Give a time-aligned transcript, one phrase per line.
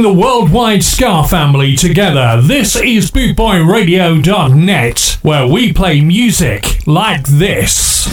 [0.00, 8.08] Bringing the worldwide Ska family together, this is BootboyRadio.net, where we play music like this.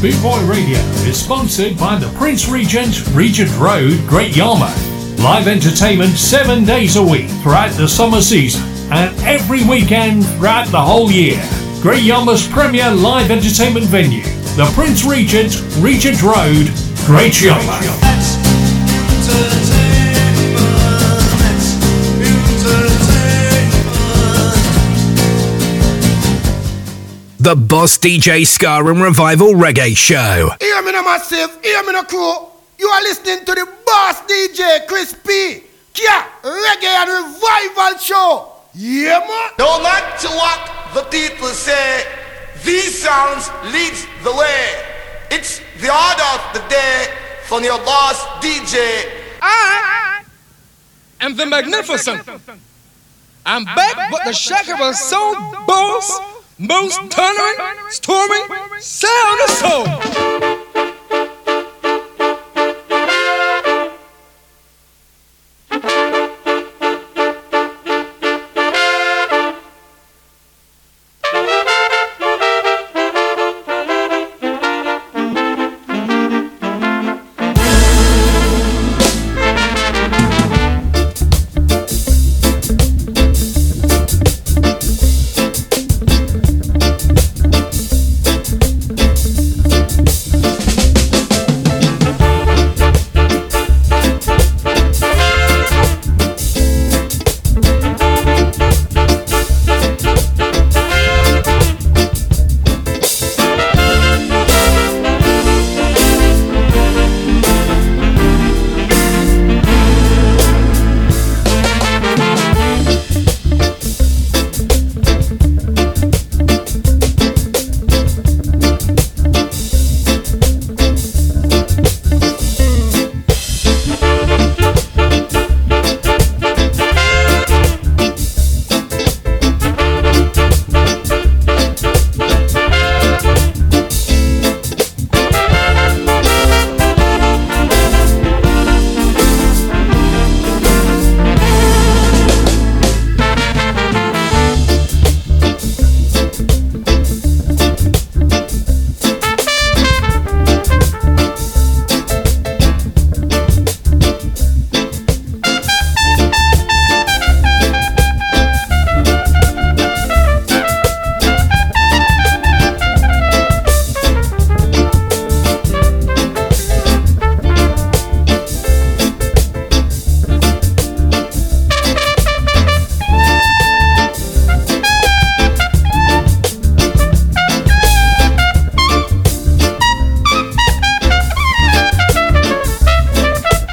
[0.00, 5.18] Bootboy Radio is sponsored by the Prince Regent, Regent Road, Great Yarmouth.
[5.18, 10.80] Live entertainment seven days a week throughout the summer season and every weekend throughout the
[10.80, 11.42] whole year.
[11.80, 14.22] Great Yarmouth's premier live entertainment venue,
[14.54, 16.70] the Prince Regent, Regent Road,
[17.04, 18.11] Great Yarmouth.
[27.42, 30.50] The Boss DJ Ska and Revival Reggae Show.
[30.60, 31.50] Hear me now, massive.
[31.60, 32.36] Hear me now, crew.
[32.78, 35.64] You are listening to the Boss DJ Chris P.
[35.92, 38.52] Kia Reggae and Revival Show.
[38.74, 39.50] Yeah, man.
[39.58, 42.06] No matter what the people say,
[42.62, 44.84] these sounds leads the way.
[45.32, 47.08] It's the order of the day
[47.46, 49.10] from your boss DJ.
[49.42, 50.22] I
[51.20, 52.22] am the magnificent.
[53.44, 55.34] I'm back with the shaker Shackable Soul
[55.66, 58.46] Boss most thundering, storming
[58.78, 60.51] sound of soul.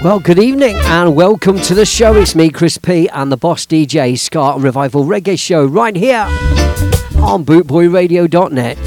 [0.09, 2.15] Well, good evening and welcome to the show.
[2.15, 6.25] It's me, Chris P, and the Boss DJ Ska Revival Reggae Show right here
[7.21, 8.77] on BootboyRadio.net.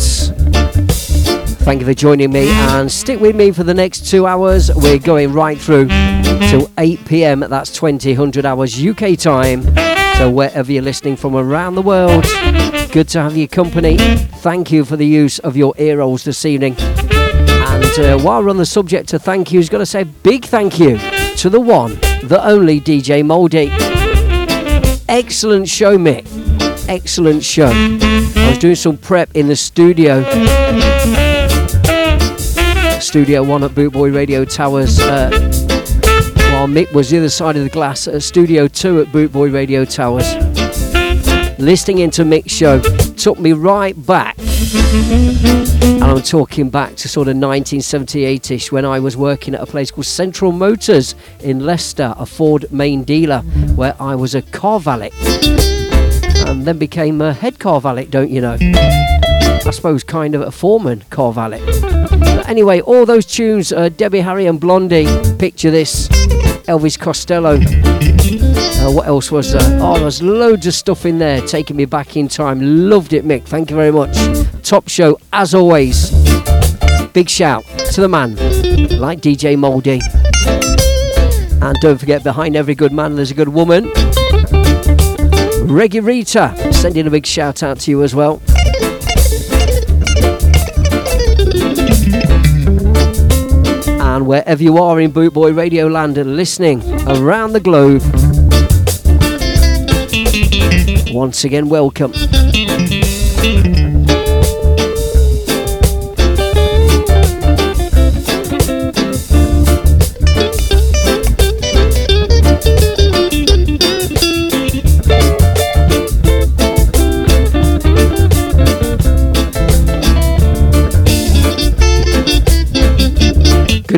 [1.61, 4.69] Thank you for joining me and stick with me for the next two hours.
[4.75, 5.87] We're going right through
[6.51, 7.39] till 8 pm.
[7.49, 9.63] That's 2000 hours UK time.
[10.17, 12.25] So, wherever you're listening from around the world,
[12.91, 13.97] good to have your company.
[13.97, 16.75] Thank you for the use of your ear this evening.
[17.83, 20.79] And uh, while we're on the subject of thank yous, got to say big thank
[20.79, 20.99] you
[21.37, 23.71] to the one, the only DJ Moldy.
[25.09, 26.25] Excellent show, Mick.
[26.89, 27.71] Excellent show.
[27.75, 30.23] I was doing some prep in the studio.
[33.01, 35.01] Studio One at Bootboy Radio Towers.
[35.01, 35.31] Uh,
[36.53, 39.85] while Mick was the other side of the glass at Studio Two at Bootboy Radio
[39.85, 40.33] Towers.
[41.59, 42.81] listening into Mick's Show
[43.17, 44.37] took me right back.
[44.75, 49.67] And I'm talking back to sort of 1978 ish when I was working at a
[49.67, 53.41] place called Central Motors in Leicester, a Ford main dealer,
[53.75, 55.11] where I was a car valet.
[56.47, 58.57] And then became a head car valet, don't you know?
[58.61, 61.65] I suppose kind of a foreman car valet.
[61.81, 66.09] But anyway, all those tunes, uh, Debbie Harry and Blondie, picture this,
[66.67, 67.57] Elvis Costello.
[67.57, 69.79] Uh, what else was there?
[69.81, 72.89] Oh, there's loads of stuff in there taking me back in time.
[72.89, 73.45] Loved it, Mick.
[73.45, 74.17] Thank you very much.
[74.63, 76.11] Top show, as always.
[77.13, 78.37] Big shout to the man,
[78.99, 80.01] like DJ Mouldy.
[81.61, 83.85] And don't forget, behind every good man, there's a good woman.
[85.67, 88.41] Reggae Rita, sending a big shout out to you as well.
[94.01, 98.03] And wherever you are in Bootboy Radio Land and listening around the globe,
[101.13, 102.13] once again, welcome.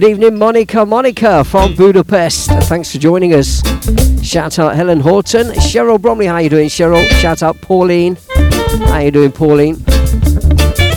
[0.05, 0.85] Good evening, Monica.
[0.85, 1.77] Monica from hmm.
[1.77, 2.51] Budapest.
[2.69, 3.63] Thanks for joining us.
[4.23, 6.27] Shout out Helen Horton, Cheryl Bromley.
[6.27, 7.09] How you doing, Cheryl?
[7.23, 8.19] Shout out Pauline.
[8.89, 9.77] How you doing, Pauline?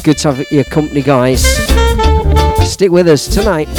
[0.03, 1.41] Good to have your company, guys.
[2.69, 3.69] Stick with us tonight.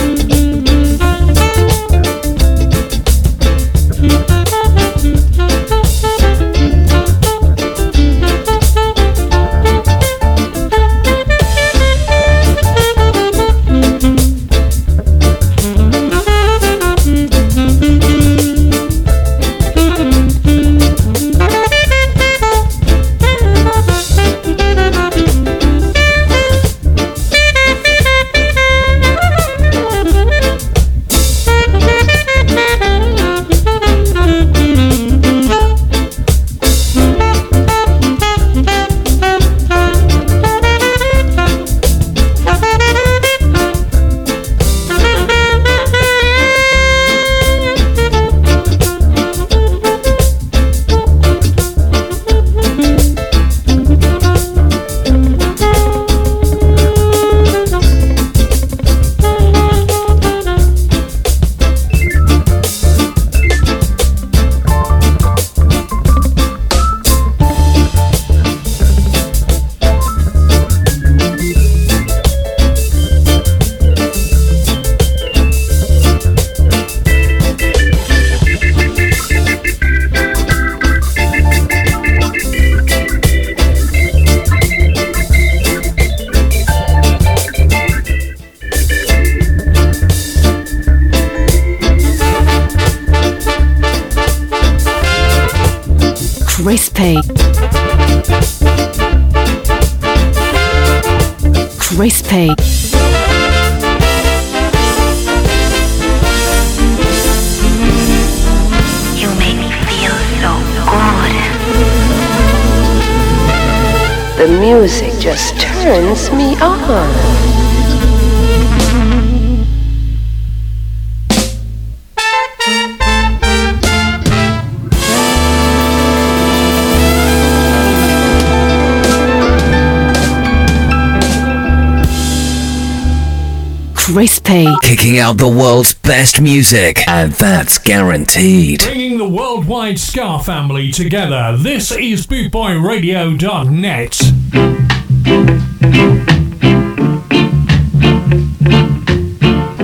[134.88, 138.80] Kicking out the world's best music, and that's guaranteed.
[138.84, 144.14] Bringing the worldwide Ska family together, this is BootboyRadio.net.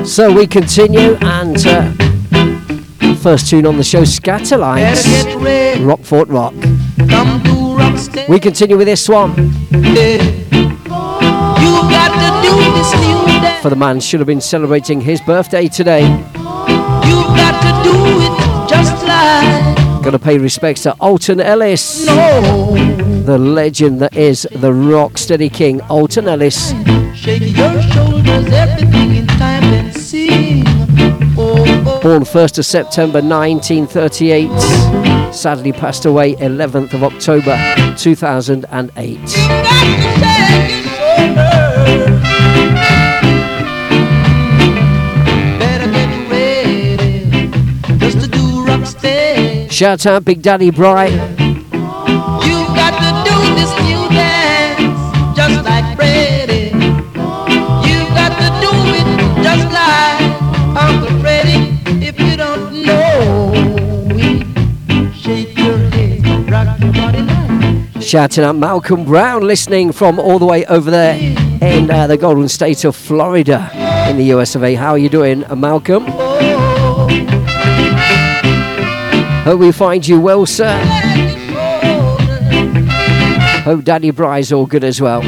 [0.08, 1.92] So we continue, and uh,
[3.16, 5.04] first tune on the show, Skatalites,
[5.84, 6.54] Rockfort Rock.
[8.26, 9.34] We continue with this one.
[13.64, 16.02] For the man should have been celebrating his birthday today.
[20.02, 26.28] Gotta pay respects to Alton Ellis, the legend that is the rock steady king, Alton
[26.28, 26.74] Ellis.
[27.14, 30.64] Shake your shoulders, everything in time and sing.
[31.38, 32.00] Oh, oh.
[32.02, 37.56] Born 1st of September 1938, sadly passed away 11th of October
[37.96, 40.83] 2008.
[49.74, 51.18] Shout out Big Daddy Bright, You
[52.76, 52.94] got
[53.56, 56.66] this new dance just like Freddie.
[57.82, 60.20] You've got to do it just like
[60.80, 62.06] Uncle Freddie.
[62.06, 63.52] If you don't know
[64.14, 67.98] it, shake your head, rock your body now.
[67.98, 72.48] Shouting out Malcolm Brown, listening from all the way over there in uh, the Golden
[72.48, 73.68] State of Florida
[74.08, 74.76] in the US of A.
[74.76, 76.23] How are you doing, Malcolm?
[79.44, 80.74] Hope we find you well, sir.
[83.64, 85.22] Hope Daddy Bry's all good as well.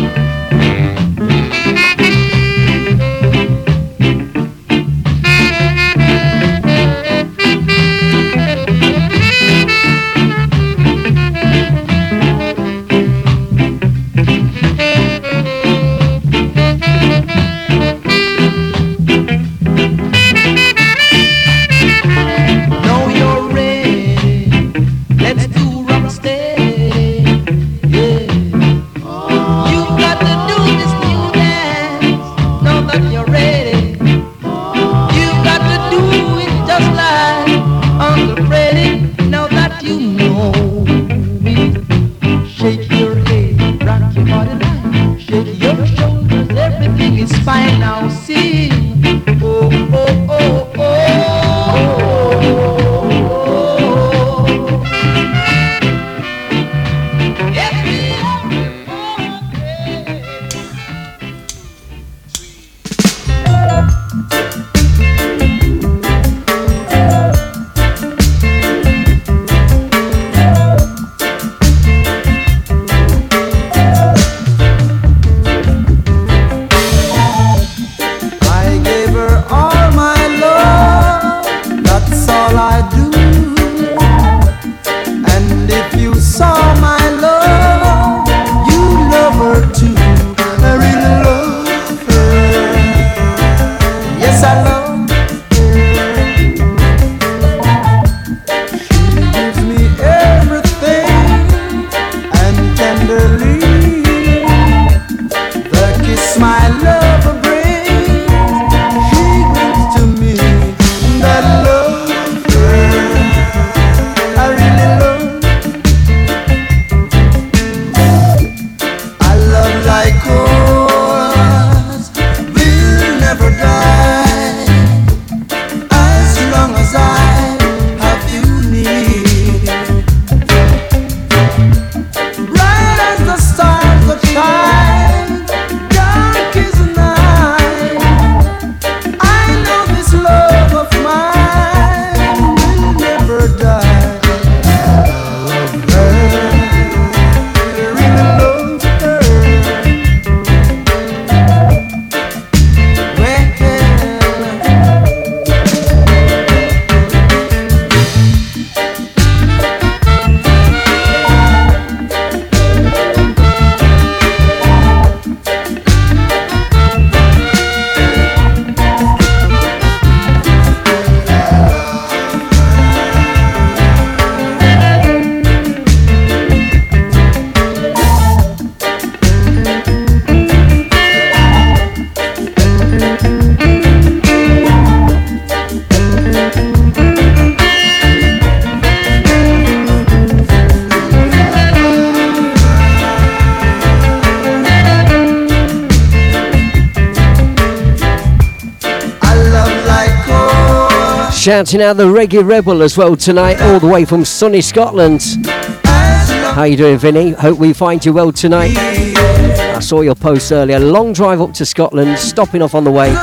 [201.46, 205.22] Shouting out the Reggae Rebel as well tonight, all the way from sunny Scotland.
[205.46, 207.30] How you doing, Vinny?
[207.30, 208.76] Hope we find you well tonight.
[208.76, 210.80] I saw your post earlier.
[210.80, 213.14] Long drive up to Scotland, stopping off on the way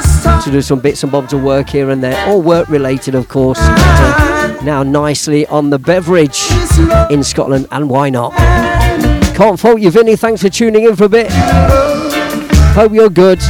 [0.42, 3.28] to do some bits and bobs of work here and there, all work related, of
[3.28, 3.60] course.
[4.64, 6.40] Now nicely on the beverage
[7.10, 8.32] in Scotland, and why not?
[9.36, 10.16] Can't fault you, Vinny.
[10.16, 11.28] Thanks for tuning in for a bit.
[12.74, 13.42] Hope you're good.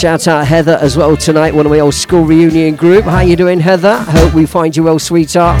[0.00, 3.04] Shout out Heather as well tonight, one of my old school reunion group.
[3.04, 3.98] How you doing, Heather?
[3.98, 5.60] Hope we find you well, sweetheart.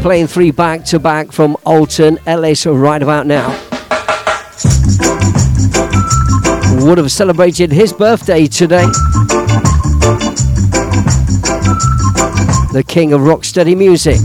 [0.00, 3.50] Playing three back to back from Alton Ellis, so right about now.
[6.86, 8.86] Would have celebrated his birthday today.
[12.72, 14.20] The king of rocksteady music.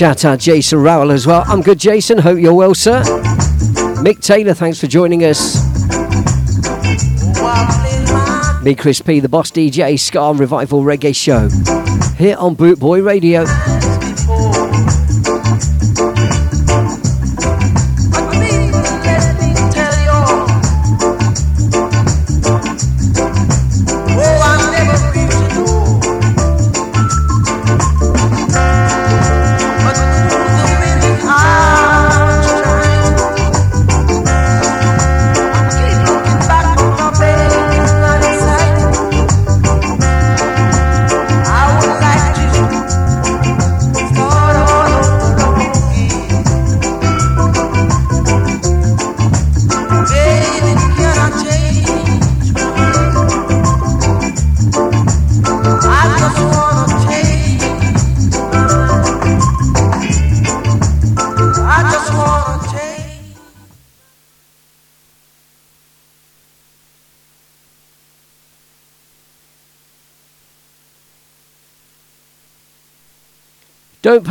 [0.00, 1.44] Shout out Jason Rowell as well.
[1.46, 2.16] I'm good, Jason.
[2.16, 3.02] Hope you're well, sir.
[4.02, 5.56] Mick Taylor, thanks for joining us.
[8.64, 11.50] Me, Chris P, the boss DJ, Ska Revival Reggae Show.
[12.16, 13.44] Here on Boot Boy Radio.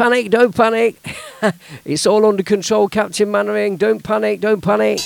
[0.09, 0.95] Panic, don't panic.
[1.85, 3.77] it's all under control, Captain Mainwaring.
[3.77, 4.99] Don't panic, don't panic.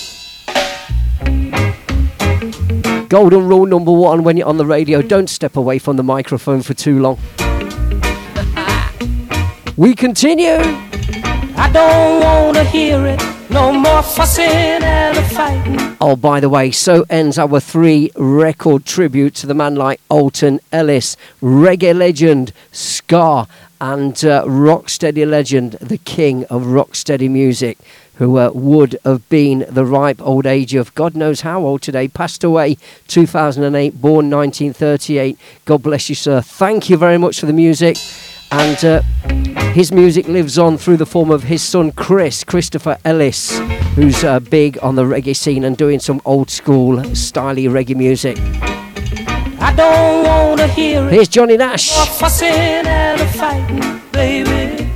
[3.09, 6.61] Golden rule number one when you're on the radio don't step away from the microphone
[6.61, 7.19] for too long.
[9.75, 10.59] we continue.
[11.57, 13.21] I don't wanna hear it.
[13.49, 15.97] No more fussing and fighting.
[15.99, 20.59] Oh, by the way, so ends our three record tribute to the man like Alton
[20.71, 23.47] Ellis, reggae legend, Ska,
[23.83, 27.77] and uh, rocksteady legend, the king of rocksteady music,
[28.15, 32.07] who uh, would have been the ripe old age of God knows how old today,
[32.07, 32.77] passed away
[33.09, 35.37] 2008, born 1938.
[35.65, 36.39] God bless you, sir.
[36.39, 37.97] Thank you very much for the music.
[38.51, 39.01] And uh,
[39.73, 43.59] his music lives on through the form of his son Chris, Christopher Ellis,
[43.95, 48.37] who's uh, big on the reggae scene and doing some old school, styly reggae music.
[49.65, 51.13] I don't wanna hear it.
[51.13, 51.89] Here's Johnny Nash.
[52.19, 54.91] Fussing and fighting, baby.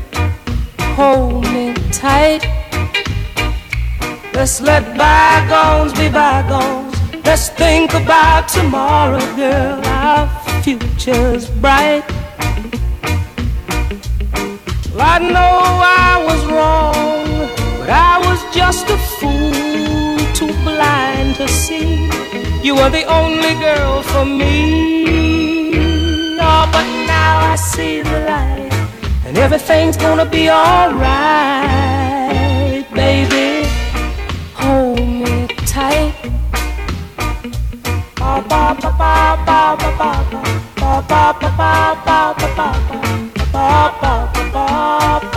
[0.97, 2.43] Hold me tight.
[4.33, 6.93] Let's let bygones be bygones.
[7.23, 9.79] Let's think about tomorrow, girl.
[9.85, 10.27] Our
[10.63, 12.03] future's bright.
[14.91, 15.55] Well, I know
[16.09, 17.25] I was wrong,
[17.79, 22.36] but I was just a fool, too blind to see.
[22.67, 24.57] You were the only girl for me.
[26.37, 28.73] Oh, but now I see the light,
[29.25, 31.23] and everything's gonna be alright,
[32.93, 33.69] baby.
[34.55, 36.13] Hold me tight.
[38.19, 41.71] Ba ba ba ba ba ba ba ba ba ba ba
[42.05, 42.69] ba ba ba
[43.53, 43.65] ba
[44.01, 44.13] ba
[44.53, 44.67] ba
[45.33, 45.36] ba.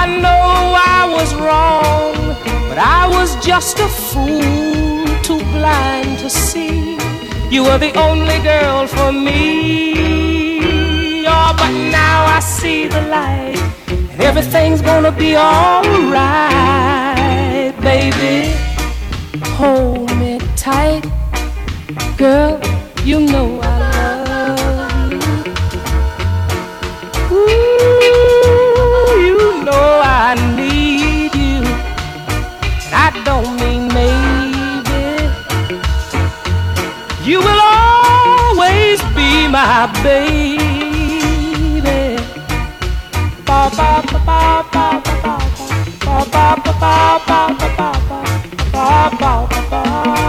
[0.00, 2.14] I know I was wrong,
[2.68, 6.98] but I was just a fool, too blind to see.
[7.50, 11.24] You were the only girl for me.
[11.26, 16.04] Oh, but now I see the light, and everything's gonna be alright,
[17.80, 18.52] baby.
[19.56, 21.06] Hold me tight,
[22.18, 22.60] girl.
[23.04, 23.66] You know I
[24.28, 25.20] love you.
[27.36, 31.62] Ooh, you know I need you.
[32.92, 35.02] I don't mean maybe.
[37.30, 40.58] You will always be my baby.
[43.46, 44.40] Ba ba ba ba
[44.72, 46.94] ba ba ba ba ba ba
[47.26, 47.90] ba ba ba
[48.72, 49.32] ba ba
[49.70, 50.27] ba ba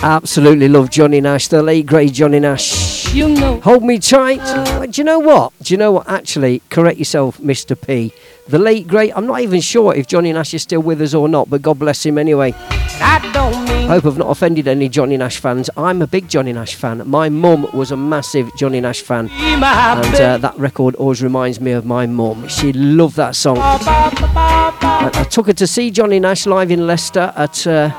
[0.00, 3.12] Absolutely love Johnny Nash, the late great Johnny Nash.
[3.12, 3.60] You know.
[3.60, 4.40] Hold me tight.
[4.40, 5.52] Uh, do you know what?
[5.62, 6.08] Do you know what?
[6.08, 7.78] Actually, correct yourself, Mr.
[7.80, 8.12] P.
[8.46, 9.12] The late great.
[9.16, 11.78] I'm not even sure if Johnny Nash is still with us or not, but God
[11.78, 12.54] bless him anyway.
[13.00, 15.70] I Hope I've not offended any Johnny Nash fans.
[15.76, 17.08] I'm a big Johnny Nash fan.
[17.08, 21.72] My mum was a massive Johnny Nash fan, and uh, that record always reminds me
[21.72, 22.48] of my mum.
[22.48, 23.58] She loved that song.
[23.58, 27.66] I, I took her to see Johnny Nash live in Leicester at.
[27.66, 27.90] Uh,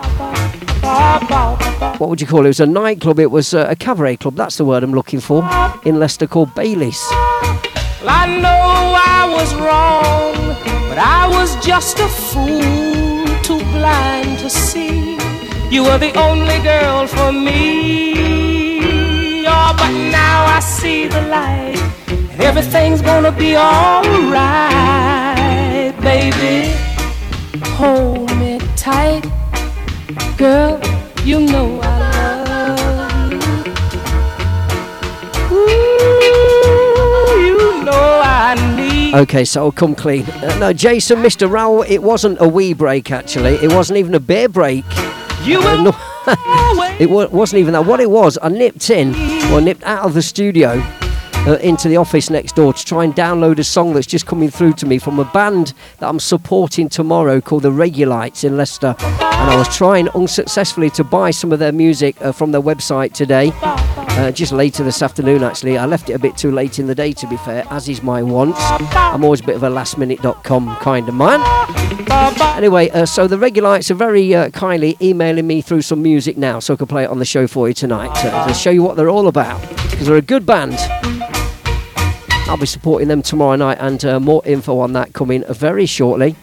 [1.98, 2.46] what would you call it?
[2.46, 3.20] It was a nightclub.
[3.20, 4.36] It was uh, a cabaret club.
[4.36, 5.48] That's the word I'm looking for.
[5.84, 7.04] In Leicester, called Bailey's.
[7.12, 8.50] Well, I know
[8.96, 10.34] I was wrong,
[10.90, 12.89] but I was just a fool,
[13.50, 15.18] too blind to see.
[15.72, 18.14] You were the only girl for me.
[19.48, 21.82] Oh, but now I see the light,
[22.32, 24.46] and everything's gonna be alright,
[26.12, 26.58] baby.
[27.80, 29.26] Hold me tight,
[30.38, 30.80] girl.
[31.26, 32.19] You know I
[39.14, 40.24] Okay, so I'll come clean.
[40.30, 41.50] Uh, no, Jason, Mr.
[41.50, 43.56] Rowell, it wasn't a wee break actually.
[43.56, 44.86] It wasn't even a beer break.
[45.44, 45.96] You Uh, no,
[47.00, 47.86] it wa- wasn't even that.
[47.86, 49.16] What it was, I nipped in,
[49.52, 50.82] or nipped out of the studio
[51.48, 54.50] uh, into the office next door to try and download a song that's just coming
[54.50, 58.96] through to me from a band that I'm supporting tomorrow called the Regulites in Leicester.
[59.00, 63.14] And I was trying unsuccessfully to buy some of their music uh, from their website
[63.14, 63.52] today.
[64.12, 65.78] Uh, just later this afternoon, actually.
[65.78, 68.04] I left it a bit too late in the day, to be fair, as is
[68.04, 68.56] my wont.
[68.58, 71.42] I'm always a bit of a lastminute.com kind of man.
[72.58, 76.60] Anyway, uh, so the Regulites are very uh, kindly emailing me through some music now
[76.60, 78.84] so I can play it on the show for you tonight uh, to show you
[78.84, 79.62] what they're all about.
[79.90, 80.76] Because they're a good band.
[82.50, 86.36] I'll be supporting them tomorrow night and uh, more info on that coming very shortly.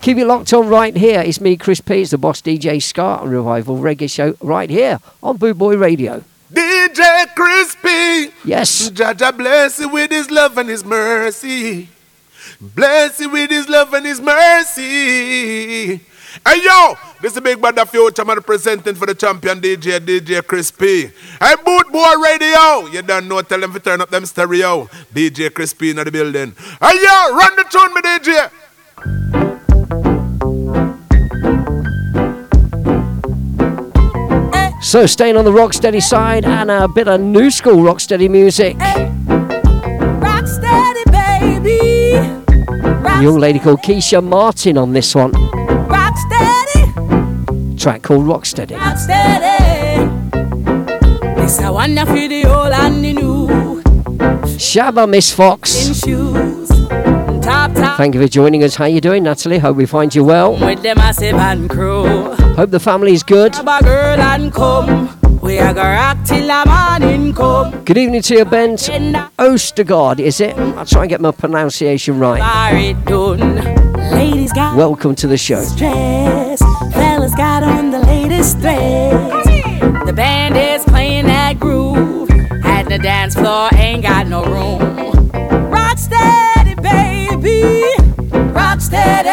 [0.00, 1.20] Keep it locked on right here.
[1.20, 2.04] It's me, Chris P.
[2.04, 6.24] The Boss DJ Ska Revival Reggae Show right here on Boot Boy Radio.
[6.52, 8.32] DJ Crispy.
[8.44, 8.90] Yes.
[8.90, 11.88] Jaja bless you with his love and his mercy.
[12.60, 16.00] Bless you with his love and his mercy.
[16.46, 21.10] Hey yo, this is big brother future man presenting for the champion DJ, DJ Crispy.
[21.40, 24.86] Hey Boot Boy Radio, you don't know, tell them to turn up them stereo.
[25.12, 26.54] DJ Crispy in the building.
[26.80, 29.51] Hey yo, run the tune, me DJ.
[34.82, 38.76] So staying on the rocksteady side and a bit of new school rocksteady music.
[40.20, 42.14] Rock steady, baby.
[43.08, 45.30] A young lady called Keisha Martin on this one.
[45.88, 48.76] Rock steady, Track called Rocksteady.
[48.76, 50.10] rock steady.
[51.40, 53.82] This a one for the old and the new.
[54.58, 55.88] Shabba Miss Fox.
[55.88, 56.68] In shoes,
[57.40, 58.74] top top Thank you for joining us.
[58.74, 59.58] How you doing, Natalie?
[59.58, 60.52] Hope we find you well.
[60.58, 62.34] with the massive and crew.
[62.56, 63.52] Hope the family's good.
[63.54, 65.18] Grab a girl and come.
[65.40, 67.82] We are gonna rock till the morning come.
[67.84, 68.78] Good evening to you, Bent.
[69.38, 70.54] Ostergaard, is it?
[70.58, 72.40] I'll try and get my pronunciation right.
[74.76, 75.64] Welcome to the show.
[76.92, 79.46] Fellas got on the latest dress.
[80.04, 82.30] The band is playing that groove.
[82.64, 85.30] At the dance floor, ain't got no room.
[85.70, 87.82] Rock steady, baby.
[88.52, 89.31] Rock steady.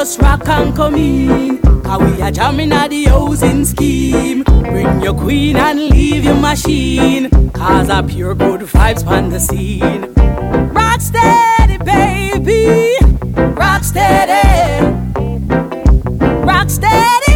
[0.00, 1.58] Just rock and come in.
[1.82, 4.42] Cause we are jamming at the housing scheme.
[4.44, 7.28] Bring your queen and leave your machine.
[7.50, 10.02] Cause a pure good vibes on the scene.
[10.72, 12.96] Rock steady, baby.
[13.62, 14.86] Rock steady.
[16.48, 17.34] Rock steady.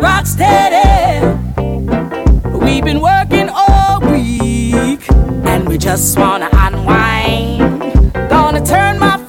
[0.00, 1.36] Rock steady.
[2.64, 5.02] We've been working all week.
[5.44, 7.92] And we just wanna unwind.
[8.30, 9.21] Gonna turn my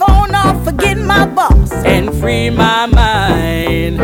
[1.85, 3.99] and free my mind.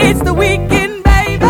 [0.00, 1.44] It's the weekend, baby.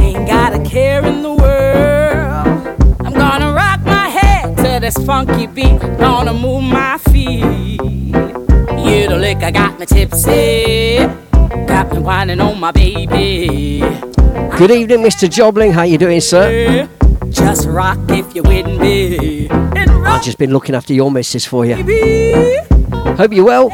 [0.00, 2.96] Ain't got a care in the world.
[3.00, 5.80] I'm gonna rock my head to this funky beat.
[5.98, 7.42] Gonna move my feet.
[7.42, 10.98] You the liquor got me tipsy.
[11.66, 13.80] Got me whining on my baby.
[14.56, 15.28] Good evening, Mr.
[15.28, 15.72] Jobling.
[15.72, 16.88] How you doing, sir?
[17.30, 19.48] Just rock if you're with me.
[19.50, 21.76] I've just been looking after your missus for you.
[23.16, 23.68] Hope you're well.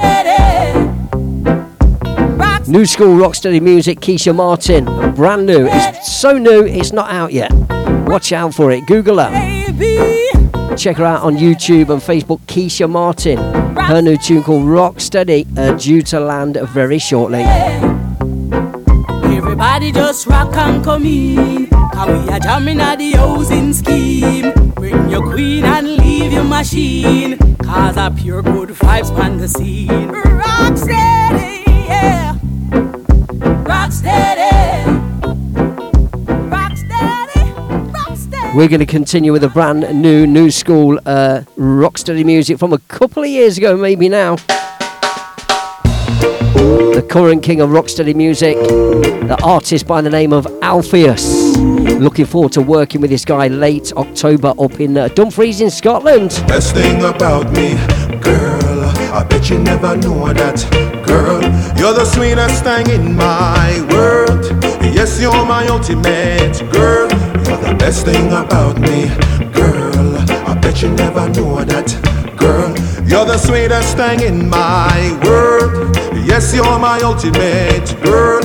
[2.67, 4.85] New school rocksteady music, Keisha Martin.
[5.15, 5.69] Brand new.
[5.71, 7.53] It's so new, it's not out yet.
[8.09, 8.85] Watch out for it.
[8.87, 9.31] Google her.
[10.77, 13.39] Check her out on YouTube and Facebook, Keisha Martin.
[13.77, 17.45] Her new tune called Rocksteady, uh, due to land very shortly.
[19.23, 21.76] Everybody just rock and come in.
[21.95, 24.53] We are jamming at the housing scheme.
[24.75, 27.39] Bring your queen and leave your machine.
[27.59, 30.09] Cause a pure good vibes on the scene.
[30.09, 32.37] Rock steady, yeah.
[33.65, 34.47] Rock steady.
[38.55, 42.79] We're going to continue with a brand new, new school uh, rocksteady music from a
[42.79, 44.37] couple of years ago, maybe now.
[46.97, 51.36] The current king of rocksteady music, the artist by the name of Alpheus.
[51.57, 56.31] Looking forward to working with this guy late October up in uh, Dumfries in Scotland.
[56.47, 57.75] Best thing about me,
[58.21, 61.43] girl, I bet you never that, girl.
[61.79, 64.45] You're the sweetest thing in my world.
[64.95, 67.09] Yes, you're my ultimate girl.
[67.47, 69.09] You're the best thing about me,
[69.53, 70.17] girl.
[70.47, 72.69] I bet you never that, girl.
[73.09, 75.97] You're the sweetest thing in my world.
[76.27, 78.43] Yes, you're my ultimate girl.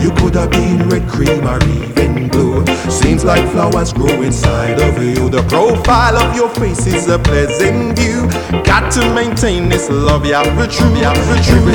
[0.00, 2.51] You could have been red cream or even blue.
[2.92, 5.30] Seems like flowers grow inside of you.
[5.30, 8.28] The profile of your face is a pleasant view.
[8.64, 11.72] Got to maintain this love, yeah, for true, yeah, for true.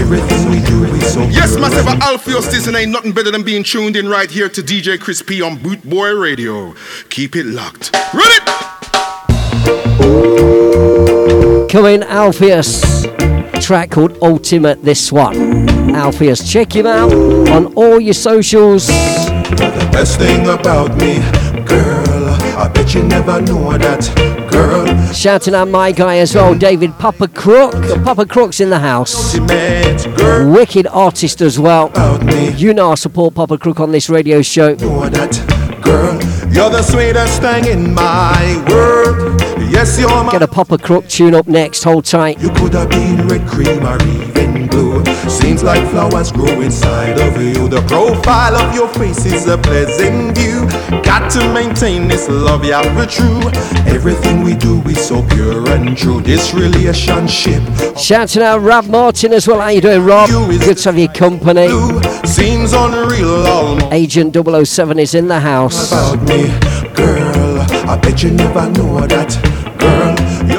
[0.00, 3.44] Everything we do is so Yes, pure massive and Alpheus, this ain't nothing better than
[3.44, 6.74] being tuned in right here to DJ Chris P on Boot Boy Radio.
[7.10, 7.94] Keep it locked.
[8.12, 8.42] Run it!
[11.70, 13.06] Coming Alpheus.
[13.64, 15.68] Track called Ultimate, this one.
[15.94, 17.12] Alpheus, check him out
[17.50, 18.88] on all your socials.
[19.96, 21.20] Best thing about me,
[21.64, 22.28] girl,
[22.58, 24.04] I bet you never know that,
[24.50, 24.86] girl.
[25.14, 27.72] Shouting out my guy as well, David Papa Crook.
[28.04, 29.38] Papa Crook's in the house.
[30.54, 31.90] Wicked artist as well.
[32.58, 34.74] You know I support Papa Crook on this radio show.
[34.74, 36.12] Know that, girl.
[36.52, 39.40] You're the sweetest thing in my world.
[39.72, 40.30] Yes, you're my.
[40.30, 42.38] Get a Papa Crook tune up next, hold tight.
[42.38, 44.45] You could have been red cream or even.
[45.28, 47.68] Seems like flowers grow inside of you.
[47.68, 50.66] The profile of your face is a pleasant view.
[51.02, 53.50] Got to maintain this love, yeah, for true.
[53.92, 56.20] Everything we do is so pure and true.
[56.20, 57.62] This relationship
[57.98, 59.60] Shouting out Rob Martin as well.
[59.60, 60.28] How you doing, Rob?
[60.28, 61.68] Good to have your company.
[62.26, 63.92] seems unreal almost.
[63.92, 65.90] Agent 007 is in the house.
[65.92, 66.46] About me,
[66.94, 69.65] girl, I bet you never know that.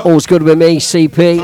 [0.07, 1.37] All's good with me, CP.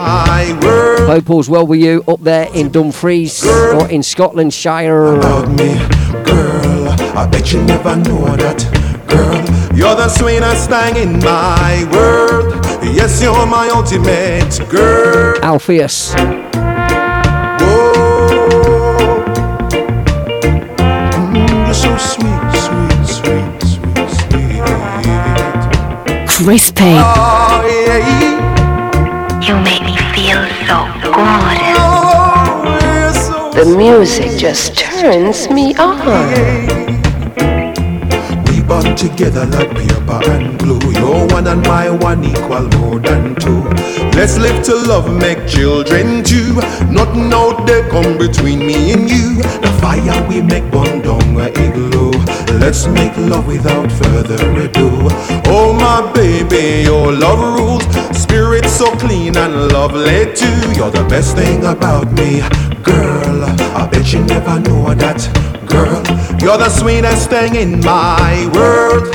[1.05, 5.15] Hope all's well with you up there in Dumfries or in Scotland Shire.
[5.17, 5.75] About me,
[6.23, 8.63] girl, I bet you never know that,
[9.05, 9.35] girl.
[9.77, 12.53] You're the sweetest thing in my world.
[12.95, 15.37] Yes, you're my ultimate girl.
[15.43, 16.13] Alpheus.
[21.65, 24.63] You're so sweet, sweet, sweet, sweet, sweet.
[26.29, 26.95] Crispy.
[26.95, 28.42] Oh, yeah.
[29.45, 31.13] You make me feel so good.
[33.53, 37.12] The music just turns me on.
[38.83, 40.91] Bond together like paper and glue.
[40.91, 43.63] Your one and my one equal more than two.
[44.17, 46.55] Let's live to love, make children too.
[46.91, 49.37] Nothing out there come between me and you.
[49.37, 52.11] The fire we make burn down a igloo.
[52.59, 54.89] Let's make love without further ado.
[55.45, 57.83] Oh my baby, your love rules.
[58.17, 60.73] Spirit so clean and lovely too.
[60.75, 62.41] You're the best thing about me,
[62.83, 63.42] girl.
[64.05, 65.21] You never know that
[65.65, 66.03] girl.
[66.39, 69.07] You're the sweetest thing in my world.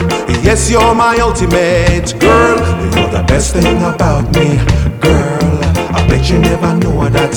[0.42, 2.58] Yes, you're my ultimate girl.
[2.96, 4.56] You're the best thing about me,
[4.98, 5.58] girl.
[5.94, 7.34] I bet you never know that,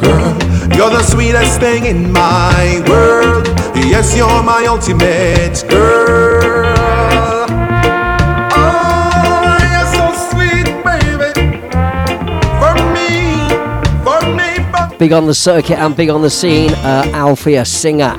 [0.00, 0.34] girl.
[0.76, 3.46] You're the sweetest thing in my world.
[3.76, 6.73] Yes, you're my ultimate girl.
[14.98, 16.70] Big on the circuit and big on the scene.
[16.70, 18.14] Uh, Alpheus singer.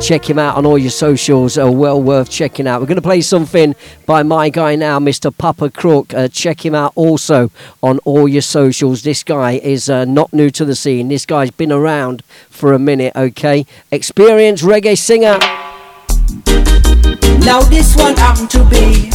[0.00, 1.58] Check him out on all your socials.
[1.58, 2.80] Uh, well worth checking out.
[2.80, 3.74] We're going to play something
[4.06, 5.36] by my guy now, Mr.
[5.36, 6.14] Papa Crook.
[6.14, 7.50] Uh, check him out also
[7.82, 9.02] on all your socials.
[9.02, 11.08] This guy is uh, not new to the scene.
[11.08, 13.66] This guy's been around for a minute, okay?
[13.90, 15.38] Experienced reggae singer.
[17.44, 19.10] Now this one happened to be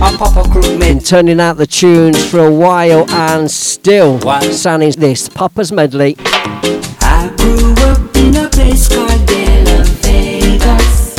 [0.00, 6.16] Been turning out the tunes for a while and still sounding this Papa's Medley.
[7.02, 11.16] I grew up in a place called De La Vegas,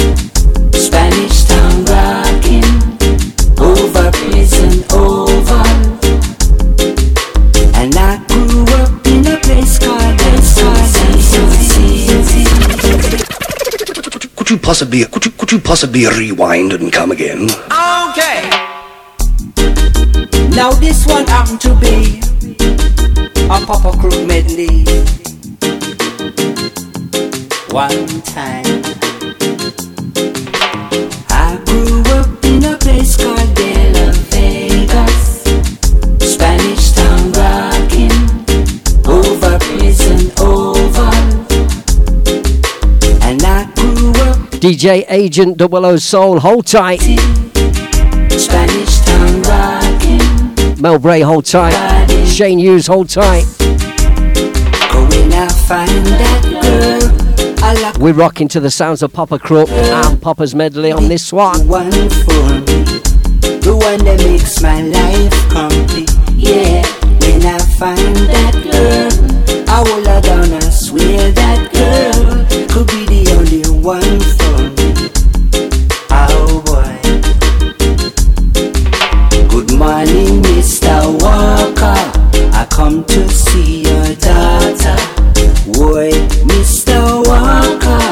[0.74, 2.65] Spanish Town rocking,
[3.62, 5.62] over prison oval.
[7.78, 10.02] And I grew up in a place called
[14.36, 17.44] Could you possibly could you could you possibly rewind and come again?
[17.44, 18.50] Okay.
[20.55, 22.19] Now this one happened to be
[23.45, 24.83] a Papa Crook medley.
[27.71, 28.83] One time,
[31.29, 35.43] I grew up in a place called De La Vegas,
[36.19, 38.11] Spanish Town rocking,
[39.07, 41.13] over prison oval,
[43.23, 44.37] and I grew up.
[44.59, 47.01] DJ Agent 00 Soul, hold tight.
[48.37, 49.70] Spanish town rocking.
[50.82, 52.08] Mel Bray, hold tight.
[52.26, 53.46] Shane Hughes, hold tight.
[58.00, 61.67] We're rocking to the sounds of Papa Crook and Papa's medley on this one.
[61.67, 61.91] one.
[61.91, 66.10] The one that makes my life complete.
[66.34, 66.82] Yeah,
[67.22, 69.12] when I find that girl,
[69.70, 74.70] I will lie down and swear that girl could be the only one for me.
[79.82, 80.94] Morning, Mr.
[81.24, 82.02] Walker.
[82.54, 84.98] I come to see your daughter.
[85.74, 86.12] Boy,
[86.46, 86.98] Mr.
[87.26, 88.06] Walker.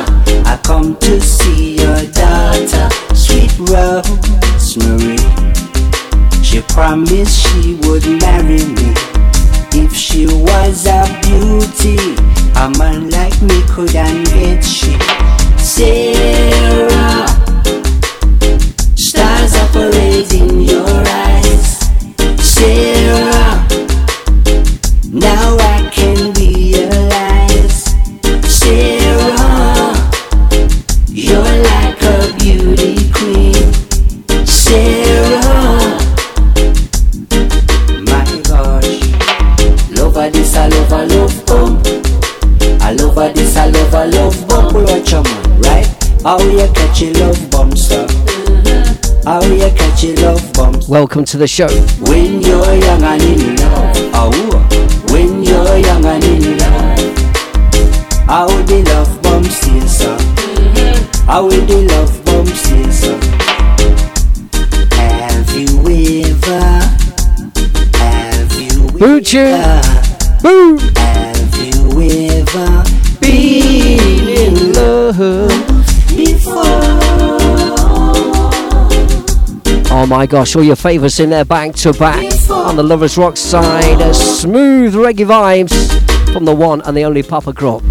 [0.50, 2.86] I come to see your daughter.
[3.14, 5.22] Sweet Rosemary.
[6.42, 8.90] She promised she would marry me.
[9.84, 12.00] If she was a beauty,
[12.64, 14.98] a man like me couldn't get she.
[15.60, 16.99] Sarah,
[44.90, 45.88] Watch your man, right?
[46.24, 48.08] How you catch a love bump, sir?
[49.24, 50.90] How you catch love bump?
[50.90, 51.68] Welcome to the show.
[52.10, 54.68] When you're young and in love, oh,
[55.12, 57.00] when you're young and in love,
[58.28, 60.18] how the love bomb still sir?
[61.26, 63.20] How will the love bomb still sir?
[64.96, 66.66] Have you ever?
[67.98, 69.48] Have you Boot tune.
[69.48, 70.42] ever?
[70.42, 70.78] Boo.
[70.96, 72.84] Have you ever
[73.22, 73.79] been
[75.14, 75.48] before?
[79.92, 82.24] Oh my gosh, all your favourites in there back to back.
[82.50, 85.74] On the Lovers Rock side, uh, smooth reggae vibes
[86.32, 87.84] from the one and the only Papa Crook.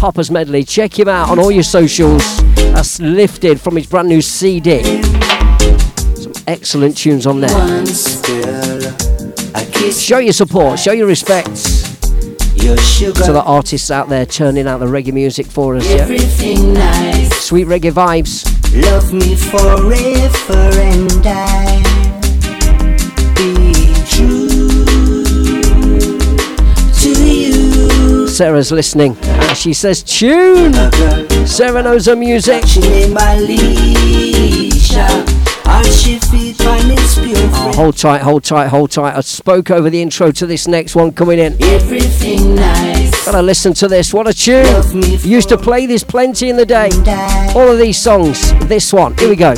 [0.00, 2.42] Papa's Medley, check him out on all your socials.
[2.56, 4.82] That's lifted from his brand new CD.
[6.16, 7.54] Some excellent tunes on there.
[7.54, 8.94] Once, girl,
[9.54, 11.75] I kissed Show your support, show your sugar.
[12.56, 15.88] To the artists out there turning out the reggae music for us.
[15.88, 15.96] Yeah?
[15.98, 17.44] Everything nice.
[17.44, 18.44] Sweet reggae vibes.
[18.82, 21.82] Love me forever and I
[23.34, 25.24] be true
[27.00, 28.28] to you.
[28.28, 30.72] Sarah's listening and she says, Tune!
[31.46, 32.64] Sarah knows her music.
[36.66, 36.90] She name Alicia.
[36.90, 39.16] All she feed on is pure Oh, hold tight, hold tight, hold tight.
[39.16, 41.56] I spoke over the intro to this next one coming in.
[41.62, 43.24] Everything nice.
[43.24, 44.12] Gotta listen to this.
[44.14, 44.66] What a tune!
[45.22, 46.90] Used to play this plenty in the day.
[47.54, 48.52] All of these songs.
[48.66, 49.16] This one.
[49.18, 49.54] Here we go.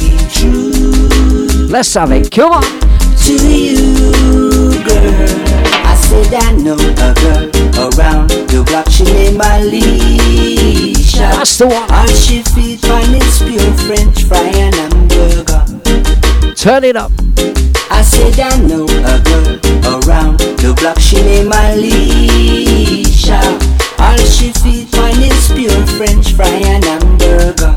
[1.69, 2.31] Let's have it.
[2.31, 2.63] Come on.
[2.63, 5.49] To you, girl.
[5.85, 7.51] I said I know a girl
[7.95, 8.89] around the block.
[8.91, 11.19] She named Alicia.
[11.19, 11.91] That's the one.
[11.91, 14.98] All she feed on is pure French fry and hamburger.
[16.59, 17.13] Turn it up.
[17.89, 19.47] I said I know a girl
[19.95, 20.99] around the block.
[20.99, 23.39] She named Alicia.
[24.01, 27.75] All she feed on is pure French fry and hamburger.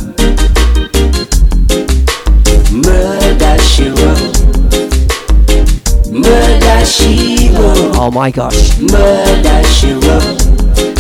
[2.73, 4.33] Murder she wrote.
[6.11, 7.95] Murder she wrote.
[7.97, 8.79] Oh my gosh.
[8.79, 10.43] Murder she wrote.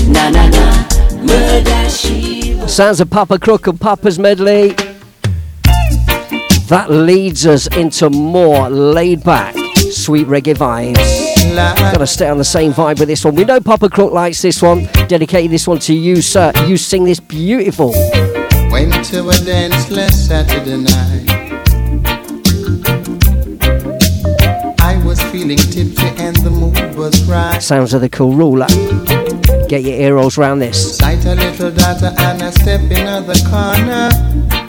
[0.07, 0.85] Na na na.
[1.23, 2.69] Murder she wrote.
[2.69, 4.75] Sounds of Papa Crook and Papa's medley.
[6.71, 9.53] That leads us into more laid back,
[9.91, 11.53] sweet reggae vibes.
[11.53, 13.35] Gotta stay on the same vibe with this one.
[13.35, 14.85] We know Papa Crook likes this one.
[15.09, 16.53] Dedicated this one to you, sir.
[16.67, 17.89] You sing this beautiful.
[18.71, 21.29] Went to a dance last Saturday night.
[24.79, 27.61] I was feeling tipsy and the mood was right.
[27.61, 28.67] Sounds of the cool ruler.
[29.67, 30.99] Get your ear rolls round this.
[30.99, 34.60] Sight a little daughter and I step in the corner.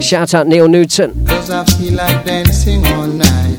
[0.00, 1.26] Shout out Neil Newton.
[1.26, 3.58] Cause I feel like dancing all night.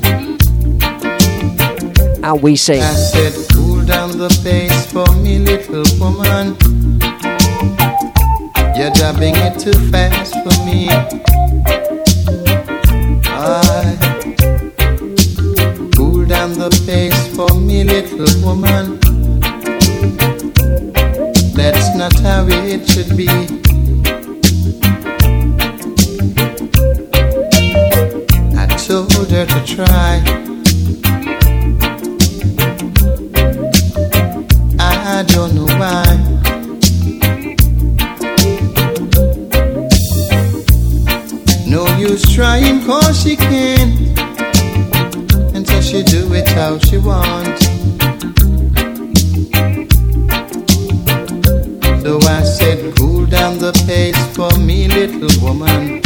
[2.23, 2.81] And we sing.
[2.81, 6.55] I said, cool down the pace for me, little woman.
[8.75, 10.87] You're dubbing it too fast for me.
[13.25, 13.97] I
[15.95, 18.99] cool down the pace for me, little woman.
[21.53, 23.68] That's not how it should be.
[28.89, 29.05] Her
[29.45, 30.19] to try.
[34.79, 36.05] I don't know why.
[41.67, 44.17] No use trying cause she can.
[45.53, 47.67] And so she do it how she wants.
[52.01, 56.01] Though I said cool down the pace for me, little woman.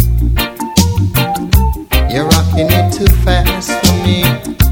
[2.14, 4.63] You're rocking it too fast for me.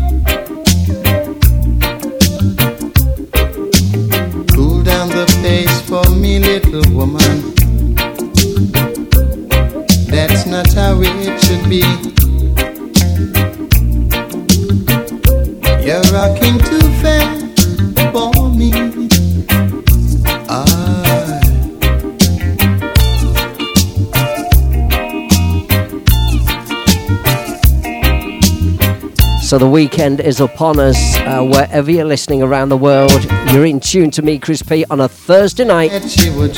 [29.61, 30.97] The weekend is upon us.
[31.17, 34.99] Uh, wherever you're listening around the world, you're in tune to me, Chris P, on
[34.99, 35.91] a Thursday night,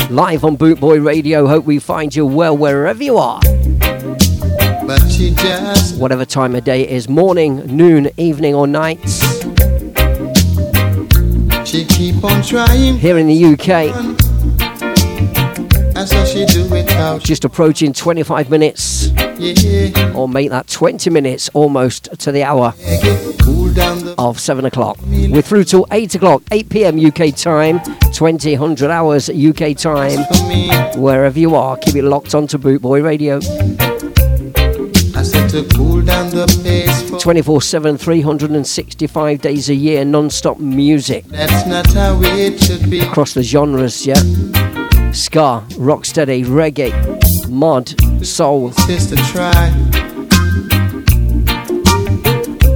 [0.10, 1.45] live on Boot Boy Radio.
[1.45, 3.41] Hope we find you well wherever you are.
[4.88, 9.01] But she just Whatever time of day it is, morning, noon, evening, or night.
[11.68, 12.95] she keep on trying.
[12.97, 13.70] Here in the UK,
[15.97, 20.13] And so she do it how just approaching 25 minutes, yeah.
[20.13, 22.73] or make that 20 minutes almost to the hour
[23.41, 24.97] Cool down the of 7 o'clock.
[25.05, 27.81] We're through till 8 o'clock, 8 pm UK time,
[28.13, 30.19] 20, 100 hours UK time.
[30.95, 33.39] Wherever you are, keep it locked onto Boot Boy Radio.
[35.15, 41.65] I to cool down the 24 7, 365 days a year, non stop music That's
[41.67, 42.99] not how it should be.
[42.99, 44.15] across the genres, yeah?
[45.11, 47.12] Ska, rocksteady, reggae,
[47.54, 47.93] mod,
[48.26, 48.72] soul.
[48.72, 49.51] Sister, try.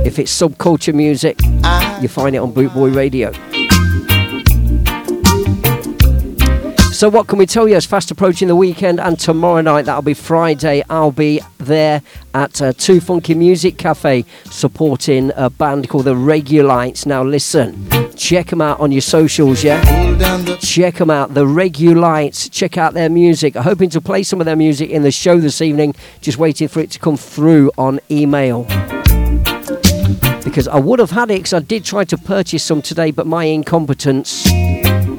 [0.06, 1.40] If it's subculture music,
[2.02, 3.32] you find it on Boot Boy Radio.
[6.92, 7.76] So, what can we tell you?
[7.76, 12.01] It's fast approaching the weekend, and tomorrow night, that'll be Friday, I'll be there
[12.34, 17.05] at uh, Two Funky Music Cafe supporting a band called the Regulites.
[17.05, 19.82] Now, listen, check them out on your socials, yeah?
[20.59, 22.51] Check them out, the Regulites.
[22.51, 23.55] Check out their music.
[23.55, 26.68] I'm hoping to play some of their music in the show this evening, just waiting
[26.68, 28.65] for it to come through on email
[30.43, 33.28] because I would have had it because I did try to purchase some today, but
[33.28, 34.45] my incompetence,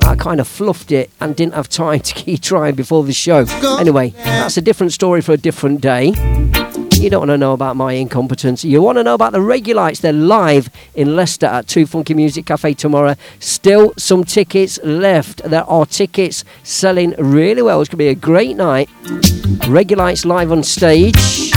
[0.08, 3.44] I kind of fluffed it and didn't have time to keep trying before the show.
[3.78, 6.14] Anyway, that's a different story for a different day.
[6.94, 8.64] You don't want to know about my incompetence.
[8.64, 10.00] You want to know about the Regulites.
[10.00, 13.16] They're live in Leicester at Two Funky Music Cafe tomorrow.
[13.38, 15.42] Still some tickets left.
[15.44, 17.82] There are tickets selling really well.
[17.82, 18.88] It's going to be a great night.
[19.68, 21.52] Regulites live on stage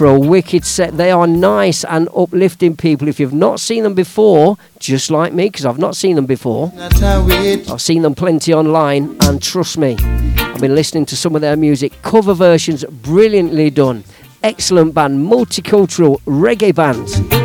[0.00, 0.96] for a wicked set.
[0.96, 3.06] They are nice and uplifting people.
[3.06, 6.72] If you've not seen them before, just like me, because I've not seen them before,
[6.74, 11.54] I've seen them plenty online, and trust me, I've been listening to some of their
[11.54, 11.92] music.
[12.00, 14.04] Cover versions, brilliantly done.
[14.42, 17.39] Excellent band, multicultural reggae band.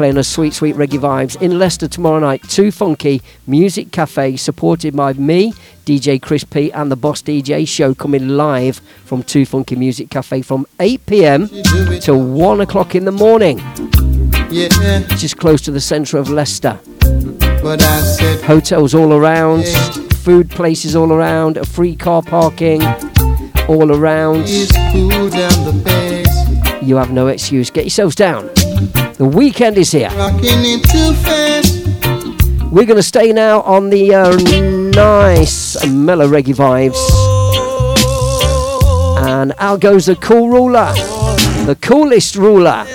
[0.00, 2.42] Playing us sweet, sweet reggae vibes in Leicester tomorrow night.
[2.48, 5.52] Two Funky Music Cafe, supported by me,
[5.84, 10.40] DJ Chris P, and the Boss DJ show coming live from Two Funky Music Cafe
[10.40, 11.48] from 8 pm
[12.00, 13.58] till 1 o'clock in the morning,
[14.50, 14.68] yeah.
[15.18, 16.80] just close to the centre of Leicester.
[17.62, 19.68] But I said Hotels all around,
[20.14, 22.82] food places all around, a free car parking
[23.68, 24.48] all around.
[26.82, 27.70] You have no excuse.
[27.70, 28.46] Get yourselves down.
[29.16, 30.08] The weekend is here.
[30.16, 31.80] Rocking it too fast.
[32.72, 34.36] We're going to stay now on the uh,
[34.94, 36.96] nice mellow reggae vibes.
[39.26, 40.92] And out goes the cool ruler,
[41.66, 42.86] the coolest ruler.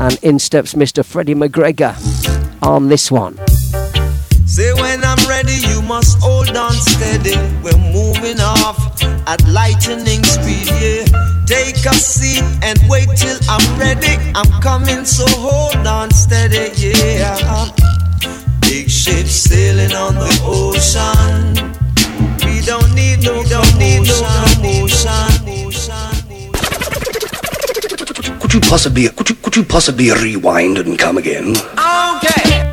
[0.00, 1.04] And in steps Mr.
[1.04, 1.94] Freddie McGregor
[2.62, 3.38] on this one.
[4.46, 7.36] Say when I'm ready, you must hold on steady.
[7.62, 11.29] We're moving off at lightning speed, yeah.
[11.50, 14.22] Take a seat and wait till I'm ready.
[14.36, 17.66] I'm coming, so hold on steady, yeah.
[18.60, 21.74] Big ship sailing on the ocean.
[22.46, 25.50] We don't need no, don't need no commotion.
[28.38, 31.56] Could you possibly could you could you possibly rewind and come again?
[31.76, 32.69] Okay.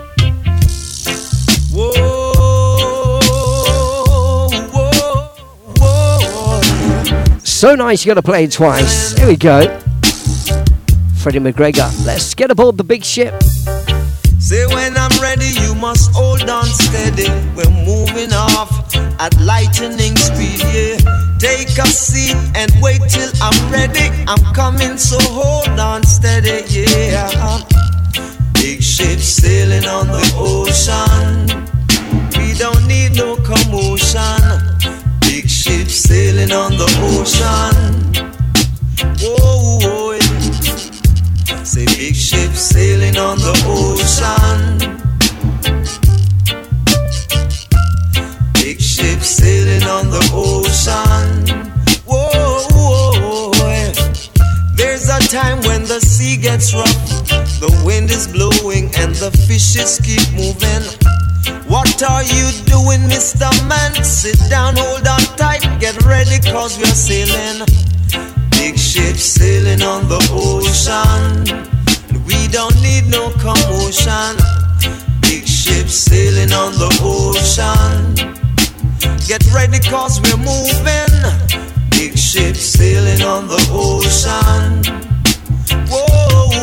[7.57, 9.17] So nice, you got to play it twice.
[9.17, 9.61] Here we go.
[11.17, 13.33] Freddie McGregor, let's get aboard the big ship.
[14.37, 17.27] Say when I'm ready, you must hold on steady.
[17.55, 20.97] We're moving off at lightning speed, yeah.
[21.39, 24.13] Take a seat and wait till I'm ready.
[24.27, 27.57] I'm coming, so hold on steady, yeah.
[28.53, 31.65] Big ship sailing on the ocean.
[32.37, 34.46] We don't need no commotion.
[36.07, 37.75] Sailing on the ocean.
[39.19, 41.63] Whoa, whoa, yeah.
[41.65, 44.79] Say big ship sailing on the ocean.
[48.53, 51.45] Big ship sailing on the ocean.
[52.05, 53.91] Whoa, whoa, yeah.
[54.77, 57.27] There's a time when the sea gets rough,
[57.59, 60.87] the wind is blowing, and the fishes keep moving.
[61.67, 63.49] What are you doing, Mr.
[63.67, 63.93] Man?
[64.01, 67.65] Sit down, hold on tight, get ready, cause we're sailing.
[68.51, 71.43] Big ship sailing on the ocean.
[72.25, 74.39] We don't need no commotion.
[75.21, 78.15] Big ship sailing on the ocean.
[79.27, 81.15] Get ready, cause we're moving.
[81.91, 84.83] Big ship sailing on the ocean.
[85.91, 86.05] Whoa,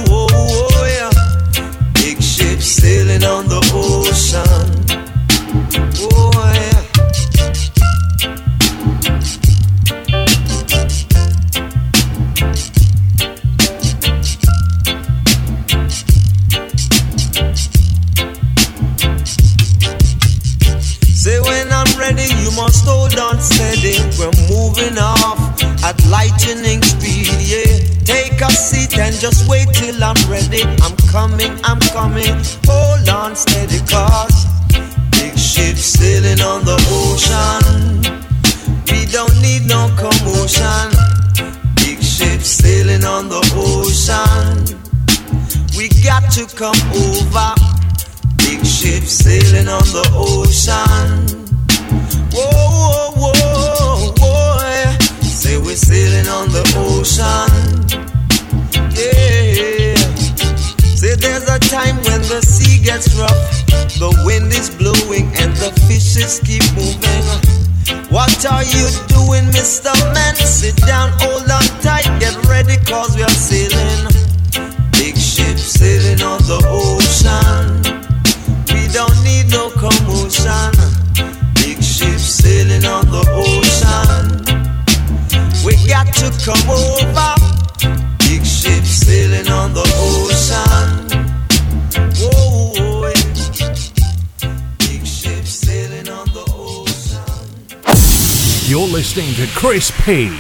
[0.09, 1.93] whoa, whoa, yeah.
[1.93, 4.84] Big ship sailing on the ocean.
[29.25, 30.63] Just wait till I'm ready.
[30.83, 32.37] I'm coming, I'm coming.
[32.67, 34.54] Hold on steady, cause
[35.55, 38.03] ship sailing on the ocean.
[38.91, 40.91] We don't need no commotion.
[41.77, 44.67] Big ship sailing on the ocean.
[45.77, 47.51] We got to come over.
[48.39, 51.39] Big ship sailing on the ocean.
[52.35, 54.59] Whoa, whoa, whoa, whoa.
[54.61, 54.99] yeah.
[55.23, 57.55] Say we're sailing on the ocean.
[58.97, 59.74] Yeah.
[61.17, 63.67] There's a time when the sea gets rough,
[63.99, 67.55] the wind is blowing, and the fishes keep moving.
[68.11, 69.95] What are you doing, Mr.
[70.13, 70.35] Man?
[70.37, 74.11] Sit down, hold on tight, get ready, cause we are sailing.
[74.93, 77.83] Big ship sailing on the ocean.
[78.75, 80.75] We don't need no commotion.
[81.63, 84.43] Big ship sailing on the ocean.
[85.65, 87.35] We got to come over.
[88.27, 90.94] Big ship sailing on the ocean.
[98.75, 100.31] You're listening to Chris P,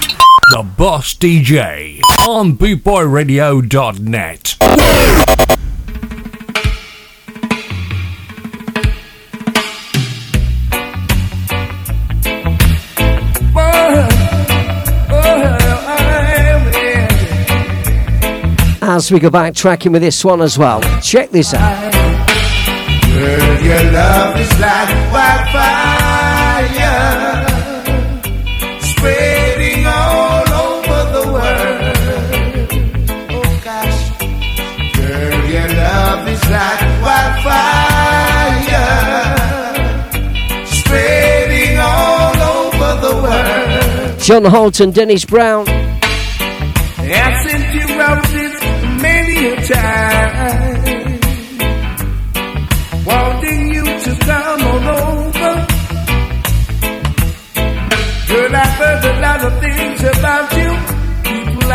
[0.51, 4.57] the boss DJ, on bootboyradio.net.
[18.83, 20.81] As we go back tracking with this one as well.
[21.01, 21.93] Check this out.
[23.13, 26.35] Girl, your love is like wildfire,
[29.05, 31.97] spreading all over the world.
[33.37, 34.01] Oh gosh,
[34.97, 38.25] girl, your love is like wildfire,
[40.65, 44.21] spreading all over the world.
[44.21, 45.69] John Holt and Dennis Brown.
[46.97, 48.55] I've sent you roses
[49.03, 50.24] many a time,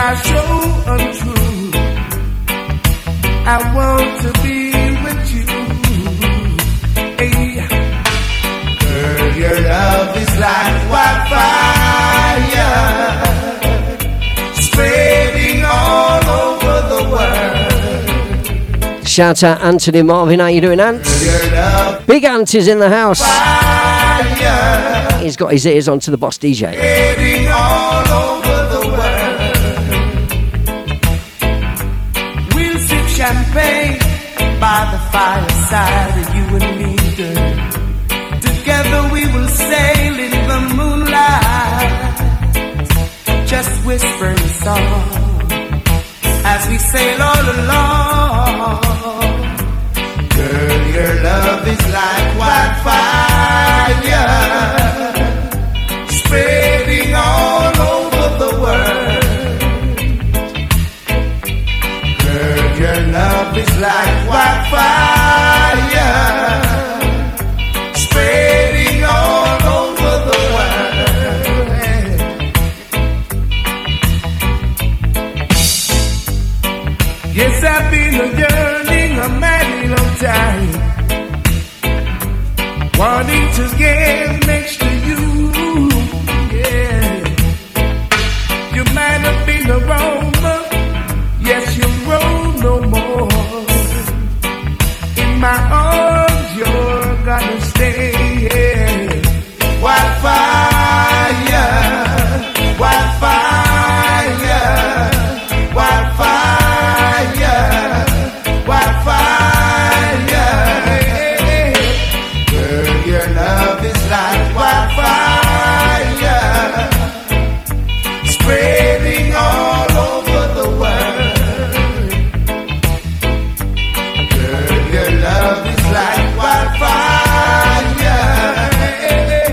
[0.10, 0.42] are so
[0.88, 1.70] untrue.
[3.46, 4.58] I want to be
[5.06, 5.46] with you.
[7.20, 7.62] Hey.
[8.82, 12.72] Girl, your love is like wildfire
[14.56, 19.08] spreading all over the world.
[19.08, 20.40] Shout out Anthony Marvin.
[20.40, 21.04] How you doing, Ant?
[22.08, 23.22] Big Ant is in the house.
[23.22, 26.74] fire He's got his ears onto the boss DJ.
[26.74, 27.39] spreading
[34.60, 37.48] by the fireside, you and me, girl.
[38.48, 42.00] Together we will sail in the moonlight.
[43.46, 45.52] just whispering song
[46.54, 48.82] as we sail all along.
[50.36, 54.00] Girl, your love is like wildfire,
[56.20, 56.59] spreading
[62.80, 65.19] your love is like wildfire,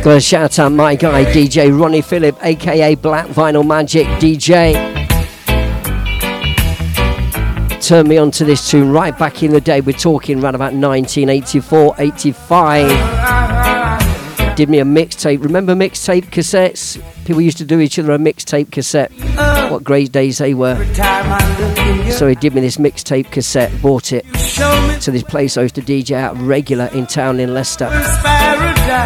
[0.06, 4.72] Gotta shout out my guy, DJ Ronnie Phillip, aka Black Vinyl Magic DJ.
[7.80, 9.80] Turned me on to this tune right back in the day.
[9.80, 13.55] We're talking around about 1984, 85.
[14.56, 15.42] Did me a mixtape.
[15.42, 16.98] Remember mixtape cassettes?
[17.26, 19.12] People used to do each other a mixtape cassette.
[19.36, 19.68] Uh.
[19.68, 20.76] What great days they were.
[22.12, 24.24] So he did me this mixtape cassette, bought it
[25.02, 27.90] to this place I used to DJ out regular in town in Leicester.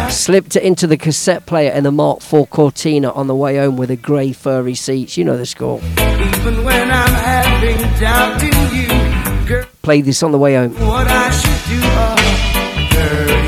[0.09, 3.75] Slipped it into the cassette player in the Mark IV Cortina on the way home
[3.75, 5.17] with the grey furry seats.
[5.17, 5.79] You know the score.
[5.97, 10.73] Even when I'm having doubt in you, girl, Played this on the way home.
[10.75, 11.81] what I should do.
[11.83, 12.15] Oh,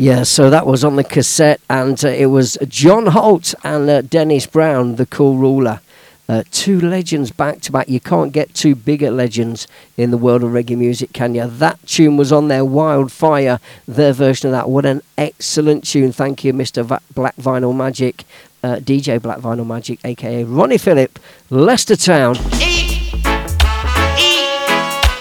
[0.00, 4.00] Yeah, so that was on the cassette, and uh, it was John Holt and uh,
[4.00, 5.82] Dennis Brown, the cool ruler.
[6.26, 7.86] Uh, two legends back to back.
[7.86, 11.46] You can't get two bigger legends in the world of reggae music, can you?
[11.46, 14.70] That tune was on their Wildfire, their version of that.
[14.70, 16.12] What an excellent tune.
[16.12, 16.82] Thank you, Mr.
[16.82, 18.24] Va- Black Vinyl Magic,
[18.64, 21.18] uh, DJ Black Vinyl Magic, aka Ronnie Phillip,
[21.50, 22.36] Leicester Town.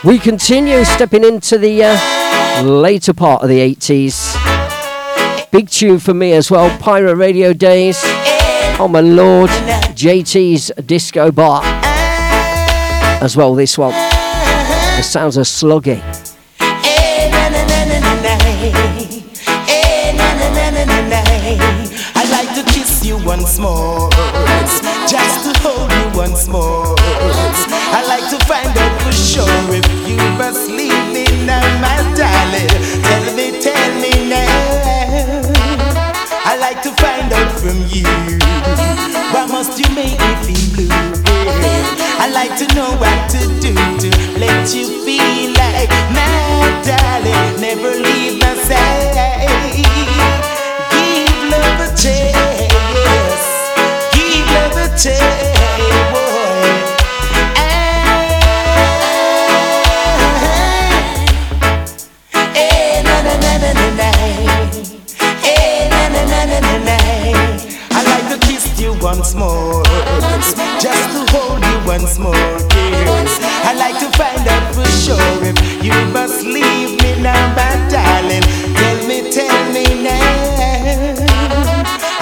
[0.06, 4.49] We continue stepping into the uh, later part of the 80s.
[5.52, 8.00] Big tune for me as well, Pirate Radio Days.
[8.80, 11.64] Oh my lord, JT's Disco Bar.
[13.22, 13.92] As well, this one.
[13.92, 16.00] The sounds are sluggy.
[22.16, 24.10] I'd like to kiss you once more,
[25.10, 26.69] just to hold you once more.
[44.74, 47.62] You feel like my darling.
[47.62, 49.48] Never leave my side.
[50.92, 53.48] Give love a chance.
[54.14, 56.09] Give love a chance,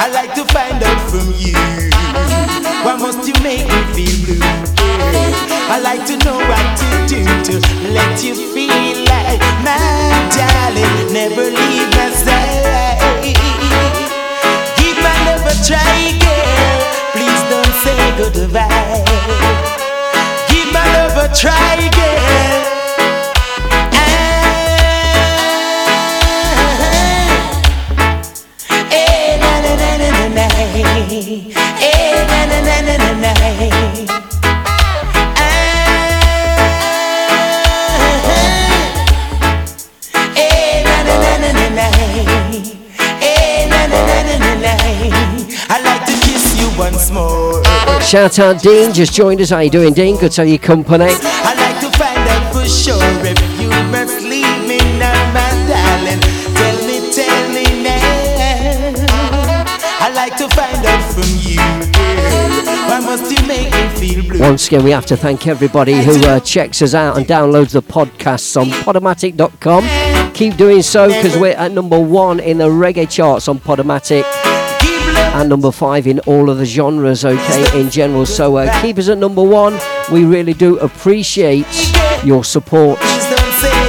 [0.08, 1.52] I'd like to find out from you.
[2.80, 4.40] Why must you make me feel blue?
[4.40, 5.68] Yeah.
[5.68, 7.60] I like to know what to do to
[7.92, 9.76] let you feel like my
[10.32, 11.12] darling.
[11.12, 13.36] Never leave my side.
[14.80, 16.80] Give my love a try, girl.
[17.12, 19.04] Please don't say goodbye.
[20.48, 22.17] Give my love a try, girl.
[48.08, 49.50] Shout out Dean, just joined us.
[49.50, 50.16] How you doing, Dean?
[50.16, 51.08] Good to have your company.
[51.10, 52.96] I'd like to find out for sure
[53.26, 56.22] if you must leave me now, my darling.
[56.56, 59.66] Tell me, tell me now.
[60.00, 61.60] I'd like to find out from you.
[62.88, 64.40] Why must you make me feel blue?
[64.40, 67.82] Once again, we have to thank everybody who uh, checks us out and downloads the
[67.82, 70.34] podcasts on Podomatic.com.
[70.34, 74.24] Keep doing so because we're at number one in the reggae charts on Podomatic
[75.36, 78.26] and number five in all of the genres, okay, in general.
[78.26, 79.80] So uh, keep us at number one.
[80.12, 81.68] We really do appreciate
[82.24, 83.00] your support.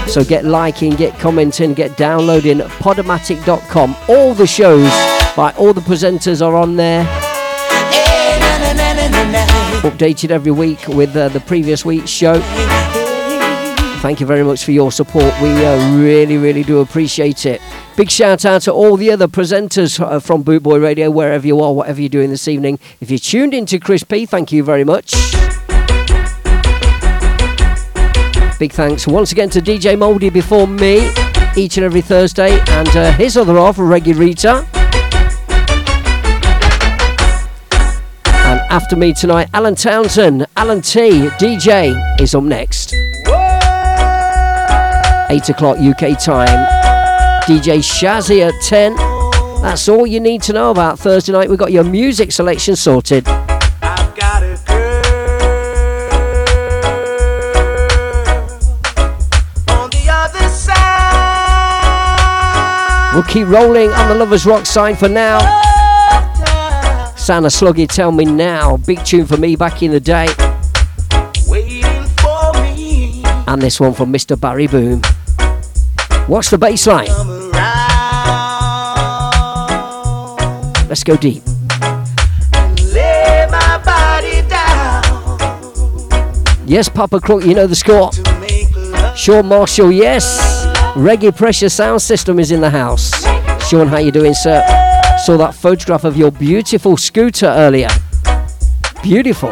[0.09, 3.97] So get liking, get commenting, get downloading Podomatic.com.
[4.09, 4.91] All the shows
[5.37, 7.05] by all the presenters are on there.
[9.83, 12.41] Updated every week with uh, the previous week's show.
[14.01, 15.35] Thank you very much for your support.
[15.43, 17.61] We uh, really, really do appreciate it.
[17.97, 21.61] Big shout out to all the other presenters uh, from Boot Boy Radio, wherever you
[21.61, 22.79] are, whatever you're doing this evening.
[23.01, 25.11] If you tuned into Chris P, thank you very much.
[28.61, 31.13] Big thanks once again to DJ Moldy before me,
[31.57, 34.65] each and every Thursday, and uh, his other half, Reggae Rita.
[38.25, 42.95] And after me tonight, Alan Townsend, Alan T, DJ, is up next.
[45.31, 46.67] 8 o'clock UK time.
[47.43, 48.97] DJ Shazzy at 10.
[49.63, 51.51] That's all you need to know about Thursday night.
[51.51, 53.27] We've got your music selection sorted.
[63.15, 65.41] We'll keep rolling on the Lovers Rock side for now.
[67.17, 68.77] Santa Sluggy, tell me now.
[68.79, 70.29] Big tune for me back in the day.
[73.47, 74.41] And this one from Mr.
[74.41, 75.03] Barry Boom.
[76.29, 77.09] What's the bass line?
[80.87, 81.43] Let's go deep.
[86.67, 88.13] Yes, Papa Crook, you know the score.
[89.17, 90.67] Sean Marshall, yes.
[90.95, 93.11] Reggae Pressure Sound System is in the house.
[93.67, 94.63] Sean, how you doing, sir?
[95.25, 97.89] Saw that photograph of your beautiful scooter earlier.
[99.03, 99.49] Beautiful.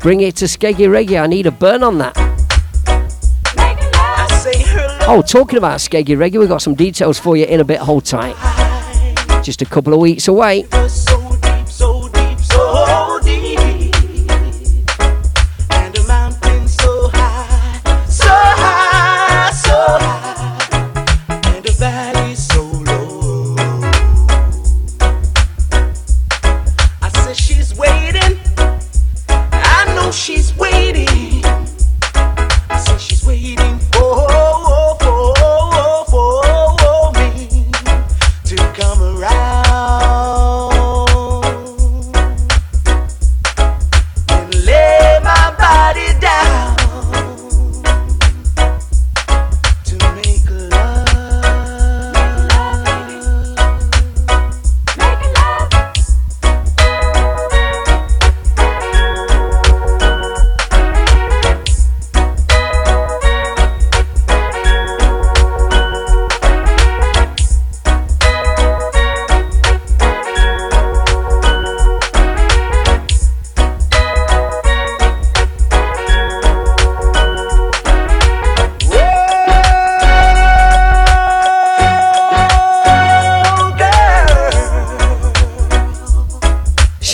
[0.00, 1.20] Bring it to Skeggy Reggae.
[1.20, 2.27] I need a burn on that.
[5.10, 7.78] Oh, talking about Skeggy Reggae, we've got some details for you in a bit.
[7.78, 8.36] Hold tight.
[9.42, 10.66] Just a couple of weeks away.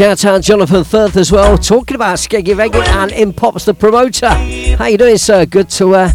[0.04, 4.28] Shout out Jonathan Firth as well, talking about Skeggy Reggae and in pops the promoter.
[4.28, 5.46] How you doing, sir?
[5.46, 6.12] Good to uh,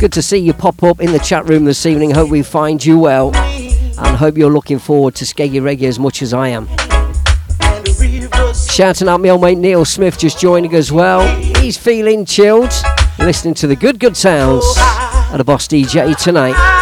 [0.00, 2.10] good to see you pop up in the chat room this evening.
[2.10, 6.20] Hope we find you well, and hope you're looking forward to Skeggy Reggae as much
[6.20, 6.66] as I am.
[8.72, 11.24] Shouting out my old mate Neil Smith just joining as well.
[11.60, 12.72] He's feeling chilled,
[13.20, 14.66] listening to the good good sounds
[15.30, 16.77] of the Boss DJ tonight.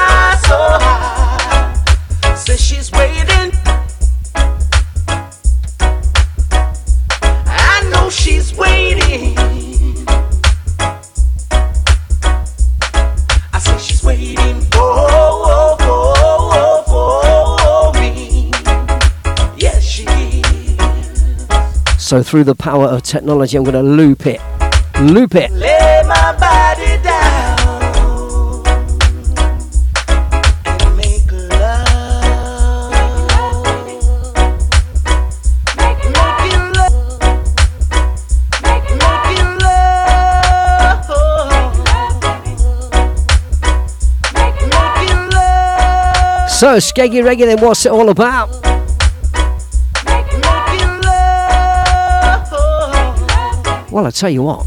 [22.07, 24.41] So through the power of technology, I'm going to loop it,
[25.01, 25.51] loop it.
[25.51, 27.59] Lay my body down
[30.67, 32.93] and make love.
[35.77, 36.15] Making
[36.79, 37.19] love.
[38.63, 40.15] Making love.
[44.33, 46.51] Making love.
[46.51, 48.66] So Skeggy Reggae, then what's it all about?
[53.97, 54.67] Well, I tell you what.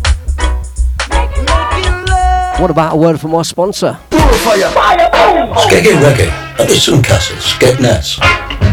[2.59, 3.99] What about a word from our sponsor?
[4.09, 8.17] Skeggy Reggae at the Sun Castle, Skegness,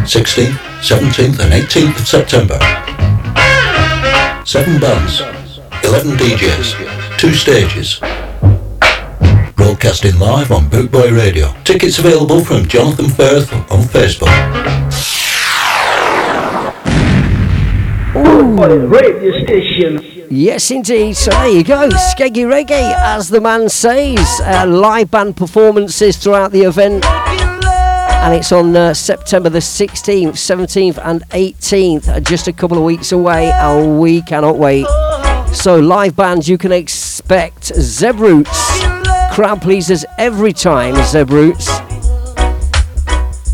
[0.06, 2.58] 16th, 17th and 18th of September.
[4.46, 5.20] Seven bands,
[5.84, 8.00] 11 DJs, two stages.
[9.56, 11.54] Broadcasting live on Bootboy Radio.
[11.64, 14.32] Tickets available from Jonathan Firth on Facebook.
[18.88, 20.05] radio station.
[20.28, 21.16] Yes, indeed.
[21.16, 21.88] So there you go.
[21.88, 24.18] Skeggy Reggae, as the man says.
[24.42, 27.04] Uh, live band performances throughout the event.
[27.06, 32.08] And it's on uh, September the 16th, 17th, and 18th.
[32.08, 34.86] uh, Just a couple of weeks away, and we cannot wait.
[35.54, 37.66] So, live bands, you can expect.
[37.66, 38.80] Zeb Roots.
[39.30, 41.66] Crowd pleasers every time, Zeb Roots.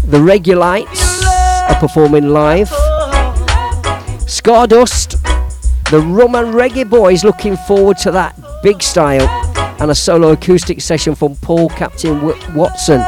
[0.04, 1.22] The Regulites
[1.68, 2.68] are performing live.
[4.26, 5.16] Stardust.
[5.92, 9.28] The Rum and Reggae Boys looking forward to that big style.
[9.78, 13.00] And a solo acoustic session from Paul Captain w- Watson.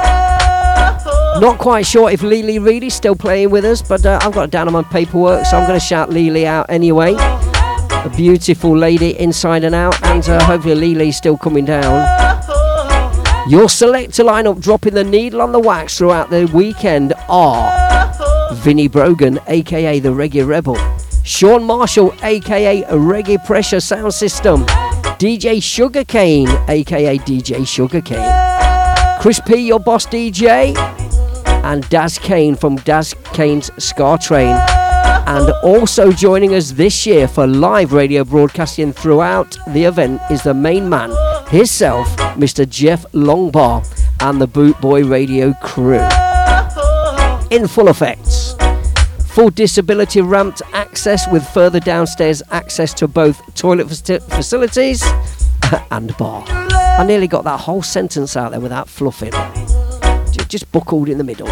[1.41, 4.45] Not quite sure if Lily Reed is still playing with us, but uh, I've got
[4.45, 7.15] it down on my paperwork, so I'm going to shout Lily out anyway.
[7.15, 12.07] A beautiful lady inside and out, and uh, hopefully Lily's still coming down.
[13.49, 19.39] Your selector lineup dropping the needle on the wax throughout the weekend are Vinnie Brogan,
[19.47, 20.77] aka the Reggae Rebel,
[21.25, 24.67] Sean Marshall, aka Reggae Pressure Sound System,
[25.17, 30.77] DJ Sugarcane, aka DJ Sugarcane, Chris P, your boss DJ,
[31.65, 34.55] and Daz Kane from Daz Kane's Ska Train.
[35.27, 40.53] And also joining us this year for live radio broadcasting throughout the event is the
[40.53, 41.11] main man,
[41.49, 42.07] himself,
[42.37, 42.69] Mr.
[42.69, 43.83] Jeff Longbar,
[44.21, 46.07] and the Boot Boy Radio crew.
[47.51, 48.44] In full effect.
[49.35, 55.03] Full disability ramped access with further downstairs access to both toilet faci- facilities
[55.91, 56.45] and bar.
[56.49, 59.33] I nearly got that whole sentence out there without fluffing.
[60.47, 61.49] Just buckled in the middle.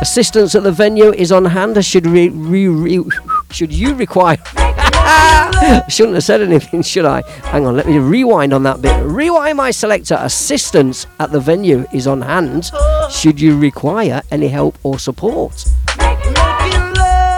[0.00, 1.82] Assistance at the venue is on hand.
[1.84, 3.04] Should re, re, re,
[3.52, 4.36] should you require?
[5.88, 7.22] Shouldn't have said anything, should I?
[7.44, 9.00] Hang on, let me rewind on that bit.
[9.04, 10.18] Rewind my selector.
[10.20, 12.72] Assistance at the venue is on hand.
[13.12, 15.64] Should you require any help or support?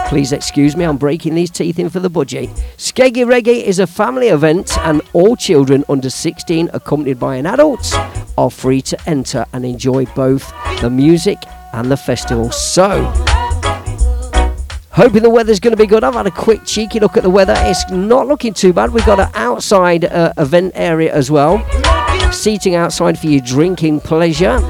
[0.07, 2.47] Please excuse me, I'm breaking these teeth in for the budgie.
[2.77, 7.93] Skeggy Reggae is a family event, and all children under 16, accompanied by an adult,
[8.37, 11.37] are free to enter and enjoy both the music
[11.73, 12.49] and the festival.
[12.51, 13.03] So,
[14.91, 16.05] hoping the weather's going to be good.
[16.05, 17.55] I've had a quick cheeky look at the weather.
[17.57, 18.93] It's not looking too bad.
[18.93, 21.61] We've got an outside uh, event area as well,
[22.31, 24.61] seating outside for your drinking pleasure.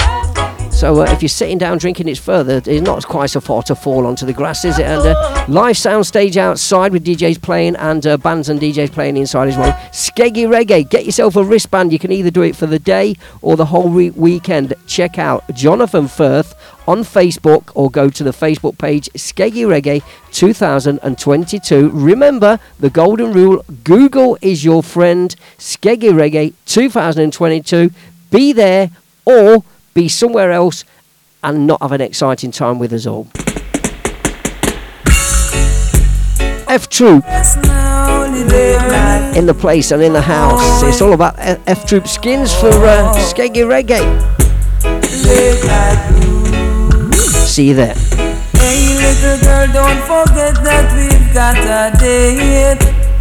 [0.77, 2.61] So uh, if you're sitting down drinking, it's further.
[2.63, 4.85] It's not quite so far to fall onto the grass, is it?
[4.85, 9.17] And uh, live sound stage outside with DJs playing and uh, bands and DJs playing
[9.17, 9.73] inside as well.
[9.91, 10.87] Skeggy Reggae.
[10.87, 11.91] Get yourself a wristband.
[11.91, 14.75] You can either do it for the day or the whole re- weekend.
[14.85, 16.53] Check out Jonathan Firth
[16.87, 21.89] on Facebook or go to the Facebook page Skeggy Reggae 2022.
[21.89, 25.35] Remember the golden rule Google is your friend.
[25.57, 27.89] Skeggy Reggae 2022.
[28.29, 28.91] Be there
[29.25, 29.63] or
[29.97, 30.85] be somewhere else
[31.43, 33.27] and not have an exciting time with us all.
[36.69, 37.25] F Troop
[39.35, 40.83] in the place and in the house.
[40.83, 44.05] It's all about F Troop skins for uh, Skeggy Reggae.
[47.23, 47.95] See you there.
[48.53, 53.16] Hey, little girl, don't forget that we've got a date.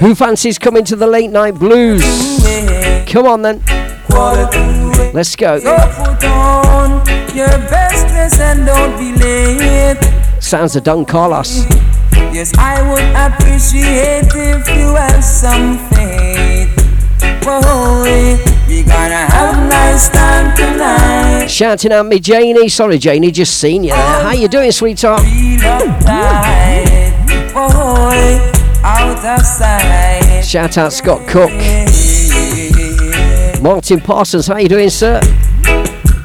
[0.00, 2.02] Who fancies coming to the late night blues?
[3.08, 3.62] Come on then.
[5.12, 5.58] Let's go.
[10.40, 11.64] Sounds of Don Carlos.
[12.32, 16.06] Yes, I would appreciate if you have some faith.
[18.68, 21.46] We gonna have a nice time tonight.
[21.46, 22.68] Shouting at me, Janie.
[22.68, 24.22] Sorry, Janie, just seen you there.
[24.22, 25.22] How you doing, sweetheart?
[25.22, 27.12] Feel uptight.
[27.54, 28.52] Whoa,
[28.82, 30.42] out of sight.
[30.42, 31.50] Shout out Scott Cook.
[33.62, 35.20] Martin Parsons, how you doing, sir?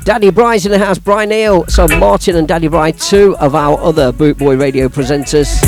[0.04, 1.66] Daddy Bry's in the house, Brian Neal.
[1.68, 5.62] So Martin and Daddy Bry, two of our other Boot Boy Radio presenters.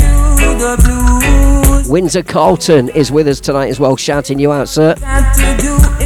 [1.88, 4.94] Windsor Carlton is with us tonight as well, shouting you out, sir.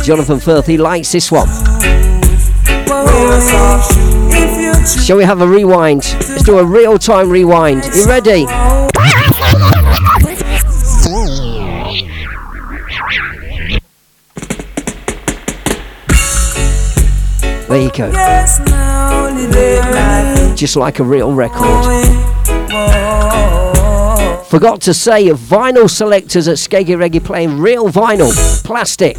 [0.08, 1.46] Jonathan Firth, he likes this one.
[5.04, 6.02] Shall we have a rewind?
[6.18, 7.84] Let's do a real time rewind.
[7.94, 8.46] You ready?
[17.66, 18.10] There you go.
[20.56, 21.84] Just like a real record.
[24.46, 28.32] Forgot to say, vinyl selectors at Skeggy Reggae playing real vinyl,
[28.64, 29.18] plastic,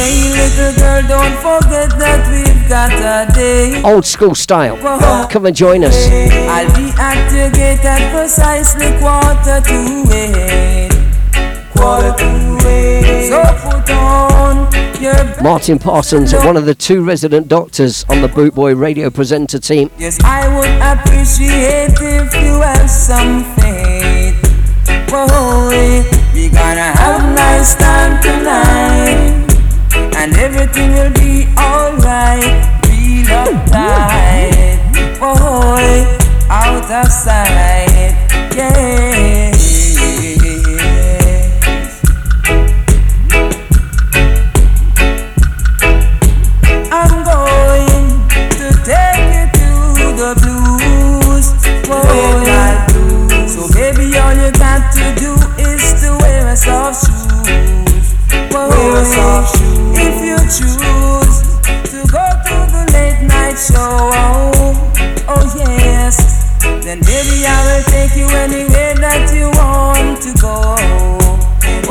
[0.00, 3.84] Hey, little girl, don't forget that we've got a date.
[3.84, 4.76] old school style.
[5.28, 5.94] Come and join us.
[6.08, 9.78] I'll be at your gate at precisely quarter to
[10.14, 10.90] eight.
[11.76, 13.28] Quarter to eight.
[13.28, 14.72] So put on
[15.02, 19.58] your Martin Parsons, one of the two resident doctors on the Boot Boy Radio presenter
[19.58, 19.90] team.
[19.98, 24.36] Yes, I would appreciate if you have some faith.
[25.12, 25.68] Oh, Whoa,
[26.34, 29.46] we gonna have a nice time tonight,
[30.20, 32.44] and everything will be alright.
[32.84, 34.78] Feel uptight,
[35.18, 36.18] whoa,
[36.50, 38.14] out of sight,
[38.54, 39.39] yeah.
[66.82, 70.76] Then baby I will take you anywhere that you want to go.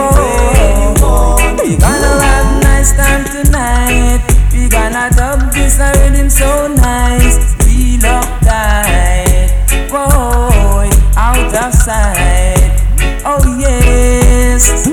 [0.01, 4.21] Oh, we gonna have nice time tonight.
[4.51, 7.55] We gonna dub this a rhythm so nice.
[7.63, 9.51] Feel uptight.
[9.91, 12.81] Whoa, out of sight.
[13.25, 14.85] Oh yes.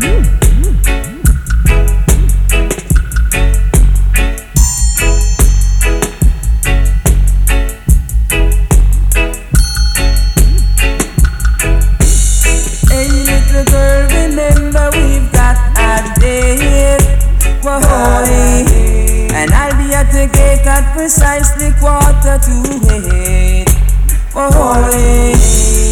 [0.00, 0.43] Hey
[20.74, 22.54] at precisely quarter to
[23.14, 23.68] eight.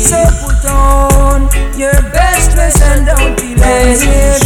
[0.03, 1.43] So put on
[1.79, 4.43] your best dress and don't be late.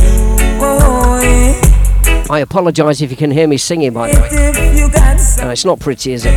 [2.29, 4.29] I apologise if you can hear me singing, by the way.
[4.33, 6.35] if you got some, No, it's not pretty, is it?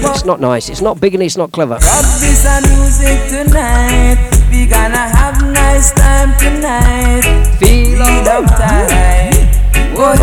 [0.00, 0.68] It's not nice.
[0.68, 1.74] It's not big and it's not clever.
[1.74, 4.18] rock this music tonight.
[4.50, 7.22] We gonna have nice time tonight.
[7.58, 7.98] Feel.
[9.98, 10.14] Whoa,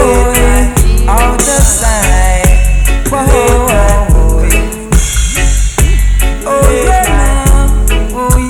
[1.09, 2.44] out of sight.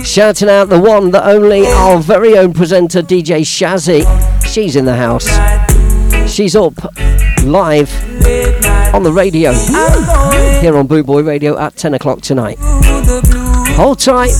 [0.05, 4.05] Shouting out the one, the only, our very own presenter, DJ Shazzy.
[4.45, 5.27] She's in the house.
[6.31, 6.73] She's up
[7.43, 7.93] live
[8.93, 9.51] on the radio
[10.61, 12.57] here on Boot Boy Radio at 10 o'clock tonight.
[13.75, 14.31] Hold tight.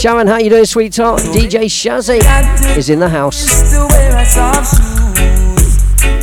[0.00, 1.20] Sharon, how you doing, sweetheart?
[1.22, 2.20] DJ Shazzy
[2.76, 3.74] is in the house.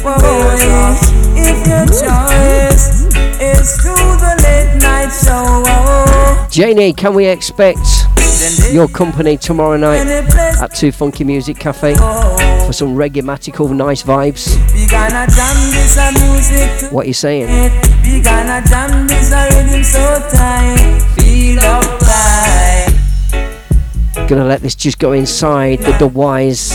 [0.04, 0.95] Whoa,
[1.36, 3.04] if your choice
[3.39, 7.78] is the late night show, Janie, can we expect
[8.72, 10.08] your company tomorrow night
[10.60, 14.58] at Two Funky Music Cafe for some reggae-matical nice vibes?
[16.91, 17.47] What are you saying?
[24.28, 26.72] Gonna let this just go inside the wise.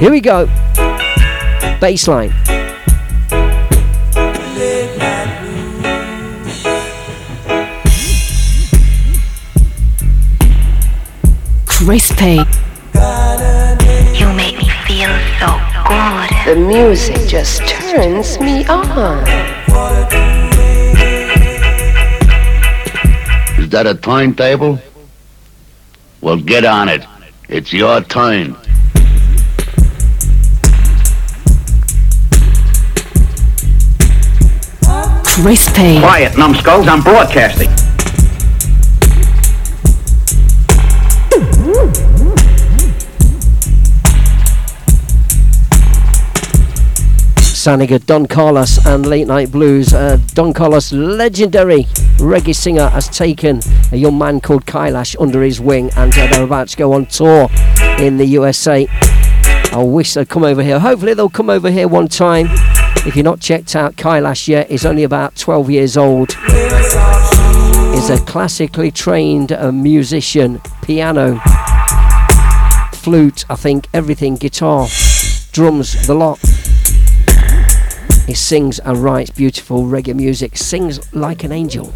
[0.00, 0.48] Here we go.
[1.82, 2.30] Baseline.
[11.66, 12.38] Crispy.
[14.16, 15.10] You make me feel
[15.40, 15.58] so
[15.88, 16.30] good.
[16.46, 19.18] The music just turns me on.
[23.58, 24.78] Is that a timetable?
[26.20, 27.04] Well, get on it.
[27.48, 28.56] It's your time.
[35.34, 35.98] Crispy.
[35.98, 36.86] Quiet, numbskulls.
[36.86, 37.70] I'm broadcasting.
[47.38, 49.94] Saniga, Don Carlos and Late Night Blues.
[49.94, 51.84] Uh, Don Carlos, legendary
[52.18, 56.44] reggae singer, has taken a young man called Kailash under his wing and uh, they're
[56.44, 57.48] about to go on tour
[57.98, 58.86] in the USA.
[59.72, 60.78] I wish they'd come over here.
[60.78, 62.48] Hopefully, they'll come over here one time.
[63.04, 66.34] If you're not checked out Kailash yet, he's only about 12 years old.
[67.94, 71.40] He's a classically trained uh, musician, piano,
[72.94, 74.86] flute, I think, everything, guitar,
[75.50, 76.38] drums, the lot.
[78.28, 81.92] He sings and writes beautiful reggae music, sings like an angel.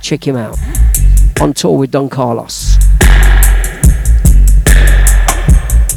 [0.00, 0.56] Check him out.
[1.40, 2.75] On tour with Don Carlos.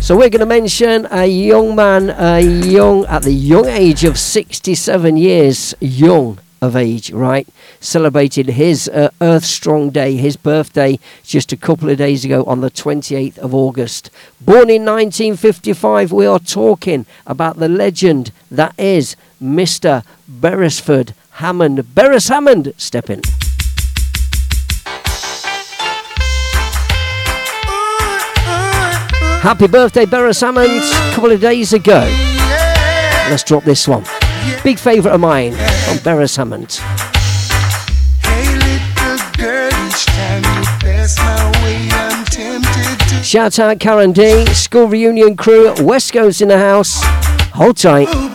[0.10, 4.18] So we're going to mention a young man, a young at the young age of
[4.18, 7.48] 67 years, young of age, right?
[7.80, 12.62] Celebrated his uh, Earth Strong Day, his birthday, just a couple of days ago on
[12.62, 14.10] the 28th of August.
[14.42, 20.04] Born in 1955, we are talking about the legend that is Mr.
[20.28, 21.78] Beresford Hammond.
[21.94, 23.22] Beres Hammond, step in.
[29.42, 32.02] Happy birthday, Beres Hammond, a couple of days ago.
[33.30, 34.04] Let's drop this one.
[34.66, 35.98] Big favourite of mine from
[42.26, 43.24] tempted to.
[43.24, 47.00] Shout out Karen D, school reunion crew, West Coast in the house.
[47.54, 48.29] Hold tight.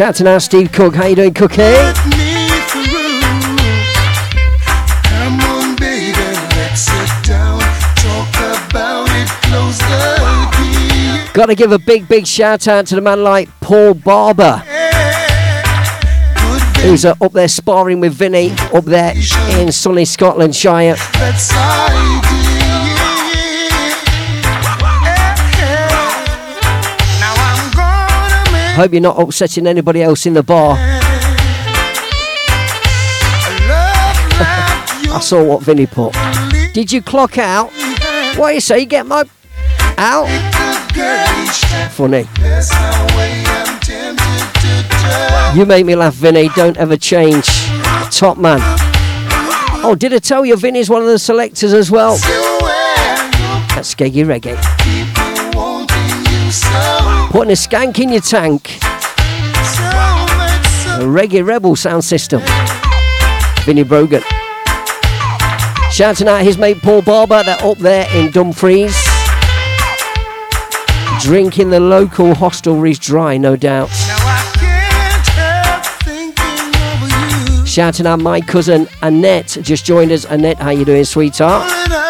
[0.00, 0.94] Shout out to now Steve Cook.
[0.94, 1.60] How you doing, Cookie?
[1.60, 1.92] Eh?
[11.34, 14.62] Gotta give a big, big shout out to the man like Paul Barber.
[14.64, 15.62] Yeah,
[16.80, 19.12] who's uh, up there sparring with Vinny up there
[19.58, 20.96] in sunny Scotland Shire.
[28.76, 30.76] Hope you're not upsetting anybody else in the bar.
[35.12, 36.14] I saw what Vinny put.
[36.72, 37.70] Did you clock out?
[38.36, 38.84] What you say?
[38.86, 39.24] Get my
[39.98, 40.26] out?
[41.92, 42.26] Funny.
[45.58, 46.48] You make me laugh, Vinny.
[46.50, 47.46] Don't ever change.
[48.10, 48.60] Top man.
[49.82, 52.16] Oh, did I tell you Vinny's one of the selectors as well?
[53.74, 54.56] That's Skeggy Reggae.
[57.30, 58.78] Putting a skank in your tank.
[60.98, 62.42] A Reggae Rebel sound system.
[63.64, 64.20] Vinny Brogan.
[65.92, 68.96] Shouting out his mate Paul Barber, they're up there in Dumfries.
[71.20, 73.90] Drinking the local hostelries dry, no doubt.
[77.64, 80.24] Shouting out my cousin Annette, just joined us.
[80.24, 82.09] Annette, how you doing, sweetheart?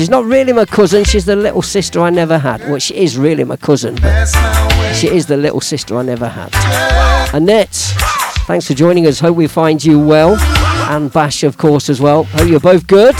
[0.00, 2.62] She's not really my cousin, she's the little sister I never had.
[2.62, 4.24] Well, she is really my cousin, but
[4.94, 6.54] she is the little sister I never had.
[7.34, 7.74] Annette,
[8.46, 9.20] thanks for joining us.
[9.20, 10.38] Hope we find you well.
[10.90, 12.24] And Bash, of course, as well.
[12.24, 13.14] Hope you're both good.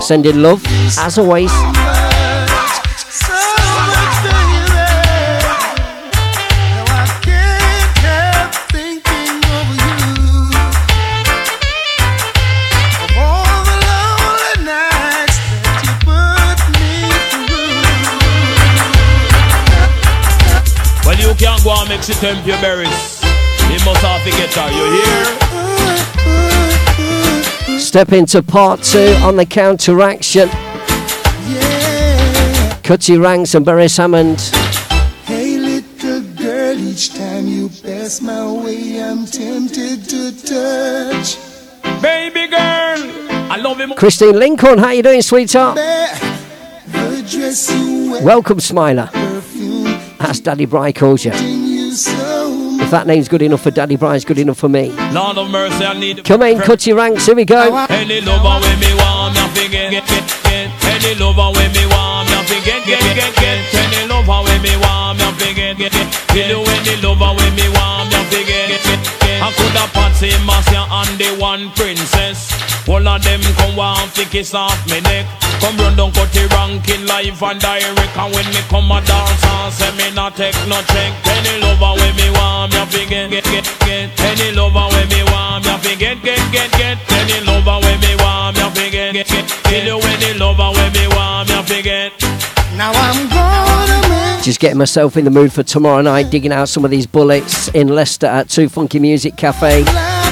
[0.00, 0.64] Sending love,
[0.98, 1.50] as always.
[22.08, 23.20] She tempt your berries.
[23.68, 24.84] You must have to get her, you
[27.68, 27.78] hear?
[27.78, 30.48] Step into part two on the counteraction.
[32.82, 34.40] Cutty Ranks and Beres Hammond.
[35.26, 41.36] Hey, little girl, each time you pass my way, I'm tempted to touch.
[42.00, 43.02] Baby girl,
[43.52, 43.92] I love him.
[43.92, 45.76] Christine Lincoln, how you doing, sweetheart?
[45.76, 49.10] The dress you wear, Welcome, Smiler.
[50.18, 51.57] That's Daddy Bry calls you.
[52.88, 54.90] You so If that name's good enough for Daddy Bry, it's good enough for me.
[55.12, 57.74] Lord of mercy, I need Come in, Cutty Ranks, here we go.
[57.74, 60.70] Uh, any lover when me want, me forget, get, get, get.
[60.84, 63.74] Any lover when me want, me forget, get, get, get.
[63.74, 66.28] Any lover when me want, me forget, get, get.
[66.28, 69.42] Kill you any lover when me want, me forget, get, get, get.
[69.42, 72.67] I could have Patsy, Marcia, and the one princess.
[72.88, 75.26] All of them come want to kiss off me neck.
[75.60, 78.16] Come run down cut the ranking live and direct.
[78.16, 81.12] And when me come a dance and say me not take no check.
[81.28, 85.22] Any lover when me want me a forget get get get Any lover when me
[85.24, 89.12] want me a forget get get get Any lover when me want me a forget
[89.12, 92.37] get get Kill you any lover when me want me a forget
[92.78, 96.68] Now I'm gonna make Just getting myself in the mood for tomorrow night, digging out
[96.68, 99.82] some of these bullets in Leicester at Two Funky Music Cafe,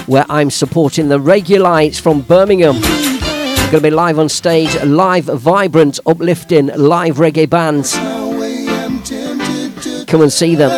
[0.06, 2.80] where I'm supporting the Regulites from Birmingham.
[2.80, 7.96] Going to be live on stage, live, vibrant, uplifting, live reggae bands.
[10.06, 10.70] Come and see them.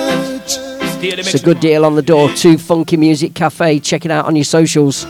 [1.03, 2.31] It's a good deal on the door.
[2.31, 3.81] Two Funky Music Cafe.
[3.81, 5.05] Check it out on your socials.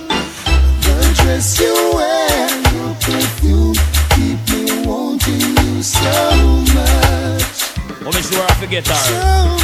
[8.58, 9.14] Sure forget her So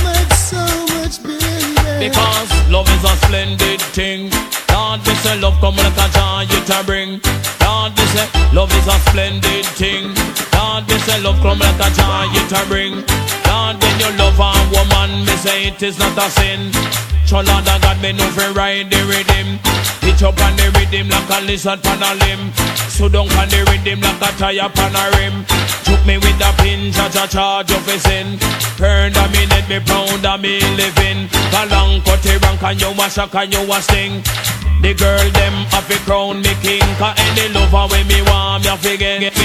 [0.05, 0.63] much, so
[0.95, 2.09] much, baby.
[2.09, 4.31] Because love is a splendid thing.
[4.71, 7.21] Lord, me say love come like a joy it a bring.
[7.63, 10.15] Lord, me say love is a splendid thing.
[10.55, 12.95] Lord, me say love come like a joy it a bring.
[13.51, 16.71] Lord, when you love a woman, me say it is not a sin.
[17.33, 19.59] Lord, I got me no fi ride the rhythm.
[20.05, 22.53] Hitch up on the rhythm like a lizard on a limb.
[22.89, 25.45] So down on the rhythm like a tire on a rim.
[25.85, 28.39] Took me with a pin, cha cha charge of a sin.
[28.79, 31.29] Burn a minute, me pound a me living.
[31.51, 34.23] Galang cut the rank and you a shock and you a sting.
[34.85, 38.69] The girl them have to crown me king Cause any lover when me want me
[38.69, 38.97] a fi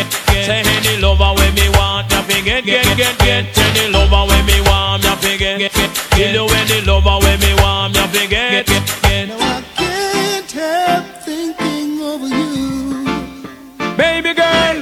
[0.04, 3.58] get, get, Say any lover when me want me a fi get, get, get, get
[3.58, 5.74] Any lover when me want me a fi get, get,
[6.16, 10.52] get you any lover when me want me a fi get, get, get I can't
[10.52, 13.06] help thinking of you.
[13.98, 14.78] Baby girl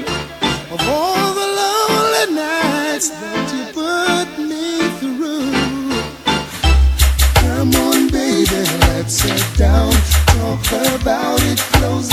[0.73, 5.97] Of all the lonely nights that you put me through.
[7.41, 9.91] Come on, baby, let's sit down.
[10.37, 10.65] Talk
[11.01, 11.59] about it.
[11.77, 12.09] Close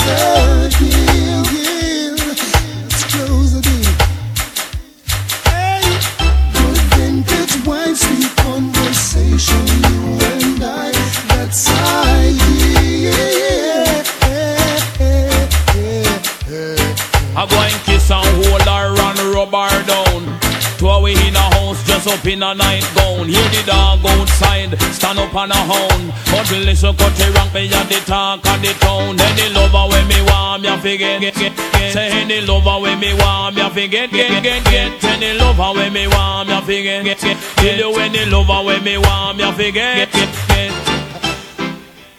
[22.05, 23.27] dress up in a night gown.
[23.27, 26.13] Hear the dog outside, stand up on a hound.
[26.31, 29.19] But listen, cut the rank, me at the talk of the town.
[29.19, 31.93] Any lover when me want, me a forget, get, get, get.
[31.93, 35.03] Say any lover when me want, me a forget, get, get, get.
[35.03, 37.37] Any lover when me want, me a forget, get, get.
[37.57, 40.71] Tell you any lover when me want, me a forget, get, get, get.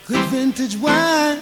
[0.06, 1.40] Good vintage wine,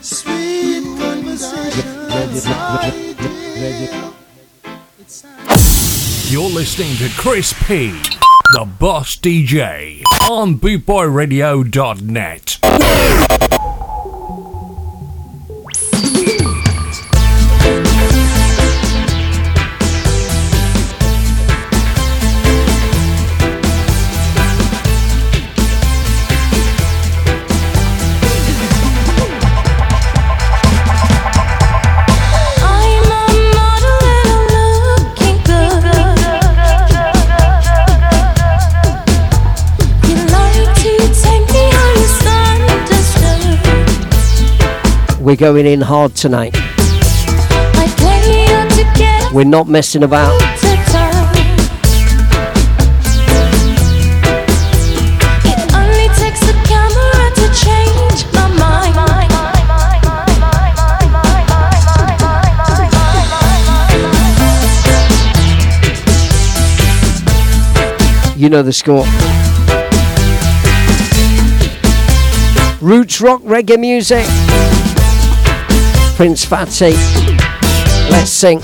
[0.00, 2.46] sweet conversations.
[2.46, 4.19] ideal.
[6.30, 7.90] You're listening to Chris P,
[8.52, 10.00] the boss DJ,
[10.30, 12.58] on bootboyradio.net.
[45.30, 46.56] We're going in hard tonight.
[49.32, 50.36] We're not messing about.
[68.36, 69.04] You know the score.
[72.80, 74.26] Roots rock reggae music.
[76.20, 76.92] Prince Fatty.
[78.10, 78.60] Let's sing.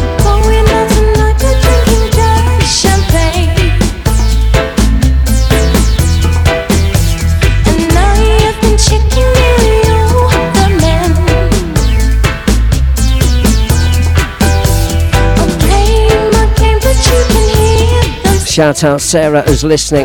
[18.46, 20.04] Shout out Sarah who's listening.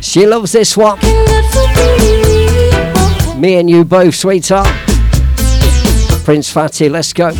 [0.00, 1.00] She loves this one.
[3.36, 4.68] Me and you both, sweetheart.
[6.24, 7.32] Prince Fatty, let's go.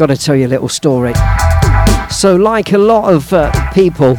[0.00, 1.12] Got to tell you a little story.
[2.10, 4.16] So, like a lot of uh, people,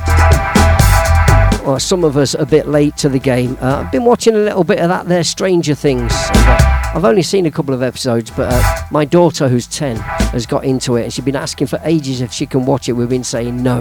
[1.67, 4.37] or some of us a bit late to the game, uh, I've been watching a
[4.37, 6.11] little bit of that there Stranger Things.
[6.13, 10.45] Uh, I've only seen a couple of episodes, but uh, my daughter, who's 10, has
[10.45, 12.93] got into it and she's been asking for ages if she can watch it.
[12.93, 13.79] We've been saying no.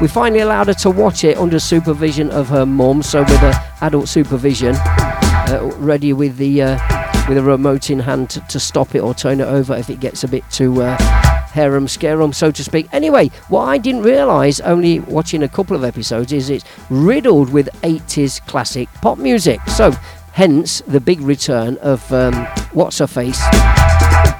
[0.00, 3.42] We finally allowed her to watch it under supervision of her mum, so with
[3.80, 6.97] adult supervision, uh, ready with the uh,
[7.28, 10.00] with a remote in hand to, to stop it or turn it over if it
[10.00, 10.96] gets a bit too uh,
[11.48, 12.88] harem scarum, so to speak.
[12.92, 17.68] Anyway, what I didn't realise, only watching a couple of episodes, is it's riddled with
[17.82, 19.60] 80s classic pop music.
[19.68, 19.90] So,
[20.32, 22.34] hence the big return of um,
[22.72, 23.42] what's her face,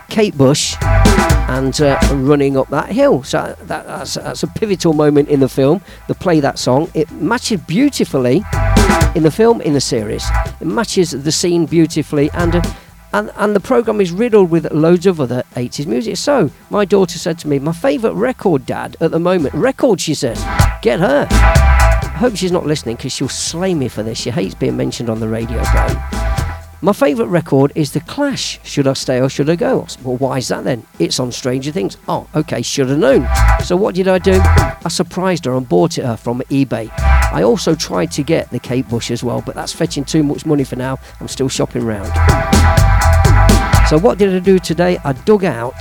[0.08, 3.22] Kate Bush, and uh, running up that hill.
[3.22, 5.82] So that, that's, that's a pivotal moment in the film.
[6.06, 6.90] The play that song.
[6.94, 8.42] It matches beautifully
[9.14, 10.24] in the film, in the series.
[10.60, 12.62] It matches the scene beautifully, and uh,
[13.12, 16.16] and and the program is riddled with loads of other 80s music.
[16.16, 20.14] So my daughter said to me, "My favourite record, Dad, at the moment, record." She
[20.14, 20.38] says,
[20.82, 24.18] "Get her." I hope she's not listening because she'll slay me for this.
[24.18, 26.37] She hates being mentioned on the radio, but.
[26.80, 28.60] My favourite record is The Clash.
[28.62, 29.84] Should I stay or should I go?
[30.04, 30.86] Well, why is that then?
[31.00, 31.96] It's on Stranger Things.
[32.06, 33.26] Oh, okay, should have known.
[33.64, 34.40] So what did I do?
[34.40, 36.88] I surprised her and bought it her from eBay.
[37.32, 40.46] I also tried to get the Kate Bush as well, but that's fetching too much
[40.46, 40.98] money for now.
[41.20, 42.06] I'm still shopping round.
[43.88, 44.98] So what did I do today?
[45.04, 45.74] I dug out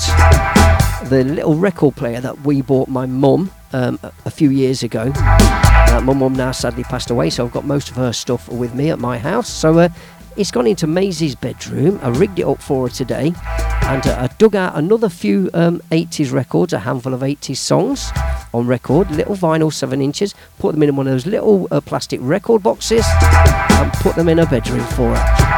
[1.09, 5.11] the little record player that we bought my mum um, a- a few years ago.
[5.15, 8.73] Uh, my mum now sadly passed away, so I've got most of her stuff with
[8.73, 9.47] me at my house.
[9.49, 9.89] So uh,
[10.37, 11.99] it's gone into Maisie's bedroom.
[12.03, 13.33] I rigged it up for her today,
[13.81, 18.11] and uh, I dug out another few um, 80s records, a handful of 80s songs
[18.53, 20.35] on record, little vinyl seven inches.
[20.59, 24.37] Put them in one of those little uh, plastic record boxes, and put them in
[24.37, 25.57] her bedroom for her.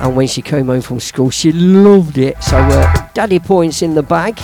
[0.00, 2.42] And when she came home from school, she loved it.
[2.42, 4.38] So, uh, daddy points in the bag.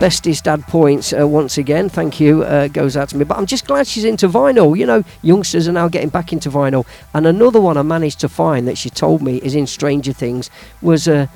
[0.00, 1.88] Bestest dad points uh, once again.
[1.88, 2.42] Thank you.
[2.42, 3.24] Uh, goes out to me.
[3.24, 4.76] But I'm just glad she's into vinyl.
[4.76, 6.86] You know, youngsters are now getting back into vinyl.
[7.14, 10.50] And another one I managed to find that she told me is in Stranger Things
[10.80, 11.26] was uh,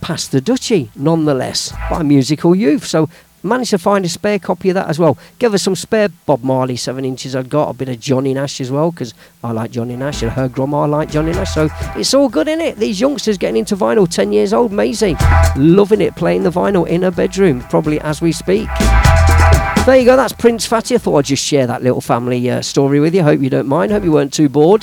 [0.00, 2.86] Pass the Dutchie, nonetheless, by Musical Youth.
[2.86, 3.10] So
[3.46, 5.16] managed to find a spare copy of that as well.
[5.38, 8.60] Give her some spare Bob Marley 7 inches I'd got, a bit of Johnny Nash
[8.60, 11.54] as well, because I like Johnny Nash and her grandma liked Johnny Nash.
[11.54, 12.76] So it's all good, in it?
[12.76, 15.16] These youngsters getting into vinyl, 10 years old, Maisie,
[15.56, 18.68] loving it, playing the vinyl in her bedroom, probably as we speak.
[19.86, 20.96] There you go, that's Prince Fatty.
[20.96, 23.22] I thought I'd just share that little family uh, story with you.
[23.22, 23.92] Hope you don't mind.
[23.92, 24.82] Hope you weren't too bored.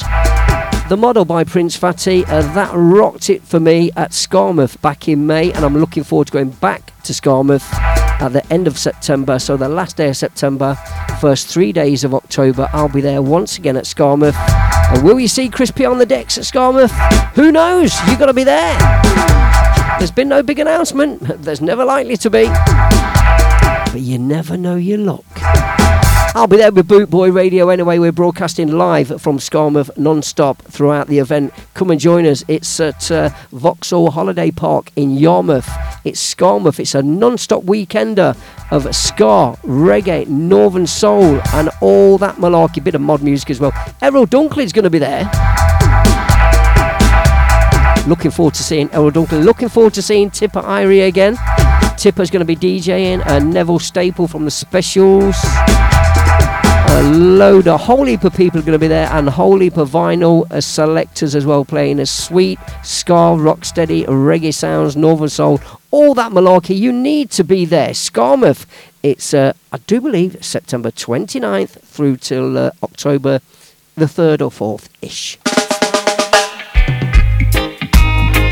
[0.90, 5.26] The model by Prince Fatty, uh, that rocked it for me at Skamouth back in
[5.26, 9.40] May, and I'm looking forward to going back to Skamouth at the end of September.
[9.40, 10.76] So, the last day of September,
[11.20, 14.36] first three days of October, I'll be there once again at Skamouth.
[14.94, 16.92] And will you see Crispy on the decks at Skamouth?
[17.36, 17.94] Who knows?
[18.08, 18.78] You've got to be there.
[19.98, 22.46] There's been no big announcement, there's never likely to be.
[22.48, 25.24] But you never know your luck.
[26.36, 28.00] I'll be there with Boot Boy Radio anyway.
[28.00, 31.54] We're broadcasting live from Skamouth non-stop throughout the event.
[31.76, 32.44] Come and join us.
[32.48, 35.70] It's at uh, Vauxhall Holiday Park in Yarmouth.
[36.04, 36.80] It's Skamouth.
[36.80, 38.36] It's a non-stop weekender
[38.72, 42.84] of ska, reggae, northern soul, and all that malarkey.
[42.84, 43.72] Bit of mod music as well.
[44.02, 45.30] Errol Dunkley's going to be there.
[48.08, 49.44] Looking forward to seeing Errol Dunkley.
[49.44, 51.38] Looking forward to seeing Tipper Irie again.
[51.96, 53.24] Tipper's going to be DJing.
[53.28, 55.36] and Neville Staple from the Specials.
[56.96, 59.60] A load, a whole heap of people are going to be there, and a whole
[59.60, 65.28] heap of vinyl uh, selectors as well, playing a sweet ska, rocksteady, reggae sounds, northern
[65.28, 65.60] soul,
[65.90, 66.78] all that malarkey.
[66.78, 67.90] You need to be there.
[67.90, 68.68] Skamouth.
[69.02, 73.40] It's, uh, I do believe, September 29th through till uh, October
[73.96, 75.40] the 3rd or 4th ish.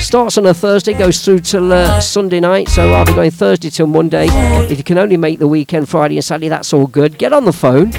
[0.01, 3.69] Starts on a Thursday, goes through till uh, Sunday night, so I'll be going Thursday
[3.69, 4.25] till Monday.
[4.69, 7.19] If you can only make the weekend, Friday and Saturday, that's all good.
[7.19, 7.91] Get on the phone,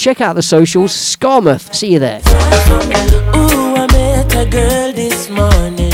[0.00, 1.74] check out the socials, Skamouth.
[1.74, 2.20] See you there.
[3.36, 5.92] Ooh, I met a girl this morning.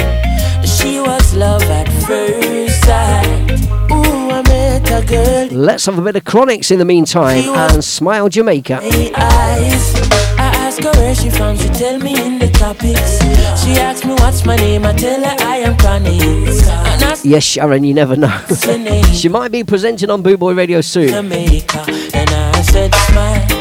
[0.65, 3.51] She was love at first sight.
[3.91, 5.49] Ooh, I met a girl.
[5.51, 8.81] Let's have a bit of Chronixx in the meantime and Smile Jamaica.
[8.81, 9.95] Hey, eyes.
[10.39, 11.57] I ask her where she from.
[11.57, 13.19] She tell me in the topics.
[13.65, 14.85] She asked me what's my name.
[14.85, 17.25] I tell her I am Chronixx.
[17.25, 18.39] Yes, Sharon, you never know.
[19.13, 21.09] she might be presenting on Boot Boy Radio soon.
[21.09, 21.87] Jamaica.
[22.15, 23.56] And I said smile.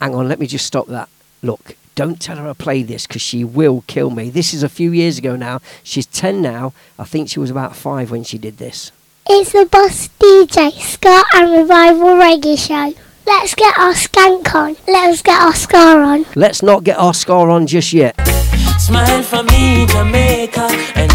[0.00, 1.08] Hang on, let me just stop that.
[1.42, 4.30] Look, don't tell her I played this because she will kill me.
[4.30, 5.60] This is a few years ago now.
[5.82, 6.72] She's 10 now.
[6.98, 8.92] I think she was about 5 when she did this.
[9.28, 12.94] It's the Boss DJ Ska and Revival Reggae Show.
[13.26, 14.76] Let's get our skank on.
[14.88, 16.26] Let's get our ska on.
[16.34, 18.16] Let's not get our ska on just yet.
[18.78, 20.68] Smile for me, Jamaica.
[20.94, 21.12] And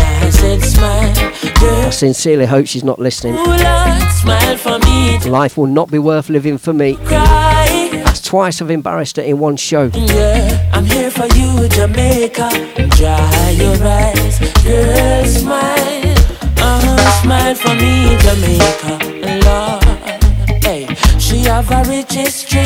[0.56, 1.92] I said smile, I girl.
[1.92, 3.34] sincerely hope she's not listening.
[3.34, 5.20] Ooh, Lord, smile for me.
[5.30, 6.96] Life will not be worth living for me.
[6.96, 9.92] That's twice I've embarrassed her in one show.
[9.94, 12.50] Yeah, I'm here for you, Jamaica.
[12.96, 16.16] Dry your eyes, girl, smile.
[16.58, 19.46] Uh-huh, smile for me, Jamaica.
[19.46, 20.88] Lord, hey,
[21.20, 22.64] she have a rich history,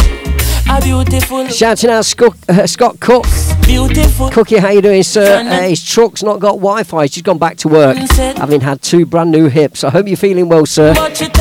[0.70, 3.26] a beautiful, Shouting out Scott, uh, Scott Cook.
[3.69, 4.29] Beautiful.
[4.31, 5.39] Cookie, how you doing, sir?
[5.47, 7.05] Uh, his truck's not got Wi-Fi.
[7.05, 7.97] She's gone back to work,
[8.37, 9.83] having had two brand new hips.
[9.83, 10.93] I hope you're feeling well, sir.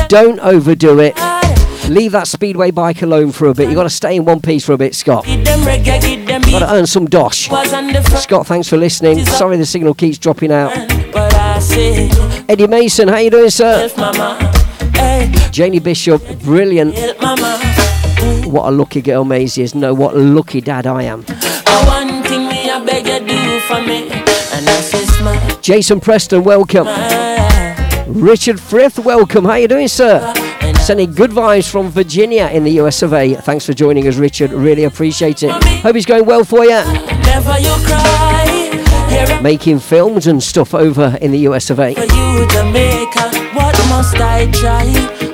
[0.07, 1.17] Don't overdo it.
[1.89, 3.65] Leave that speedway bike alone for a bit.
[3.65, 5.25] You've got to stay in one piece for a bit, Scott.
[5.25, 6.51] Give them reggae, give them beat.
[6.51, 7.49] Got to earn some dosh.
[7.49, 9.25] Was on the front, Scott, thanks for listening.
[9.25, 10.71] Sorry the signal keeps dropping out.
[11.11, 12.09] but I say,
[12.47, 13.89] Eddie Mason, how you doing, sir?
[15.51, 16.95] Janie Bishop, brilliant.
[18.45, 19.73] What a lucky girl Maisie is.
[19.73, 21.25] No, what a lucky dad I am.
[22.69, 25.59] One thing me I beg you do for me, and I say smile.
[25.59, 26.87] Jason Preston, welcome.
[28.07, 29.45] Richard Frith, welcome.
[29.45, 30.33] How you doing, sir?
[30.81, 33.33] Sending good vibes from Virginia in the US of A.
[33.35, 34.51] Thanks for joining us, Richard.
[34.51, 35.51] Really appreciate it.
[35.81, 36.69] Hope he's going well for you.
[36.69, 39.39] Never you cry.
[39.41, 41.95] Making films and stuff over in the US of A.
[41.95, 43.31] for you, Jamaica.
[43.55, 44.85] What must I try?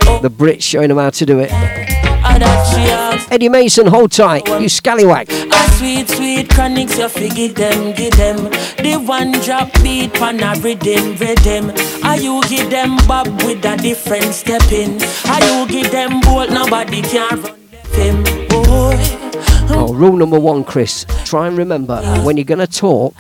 [0.07, 1.94] Oh, The Brits showing them how to do it.
[2.39, 3.31] That she asked.
[3.31, 4.43] Eddie Mason, hold tight.
[4.47, 5.31] Oh, you scallywag.
[5.31, 8.37] A sweet, sweet Chronixx, you fi give them, give them.
[8.77, 11.71] The one drop beat pan a rhythm, rhythm.
[12.03, 15.01] Are you give them bob with a different step in?
[15.29, 17.55] Are you give them bolt, nobody can run
[17.93, 19.24] them, boy.
[19.67, 21.05] Oh, rule number one, Chris.
[21.25, 23.15] Try and remember when you're going to talk,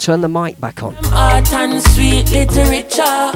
[0.00, 0.96] turn the mic back on.
[1.12, 3.32] art and sweet literature.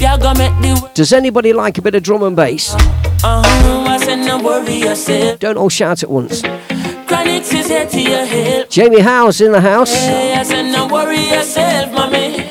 [0.00, 2.74] You gonna make the Does anybody like a bit of drum and bass?
[2.74, 5.38] uh-huh, I say no worry yourself.
[5.38, 6.42] Don't all shout at once.
[6.42, 8.68] Chronixx is here to your help.
[8.70, 9.92] Jamie House in the house.
[9.94, 12.42] I said, no worry yourself, mommy.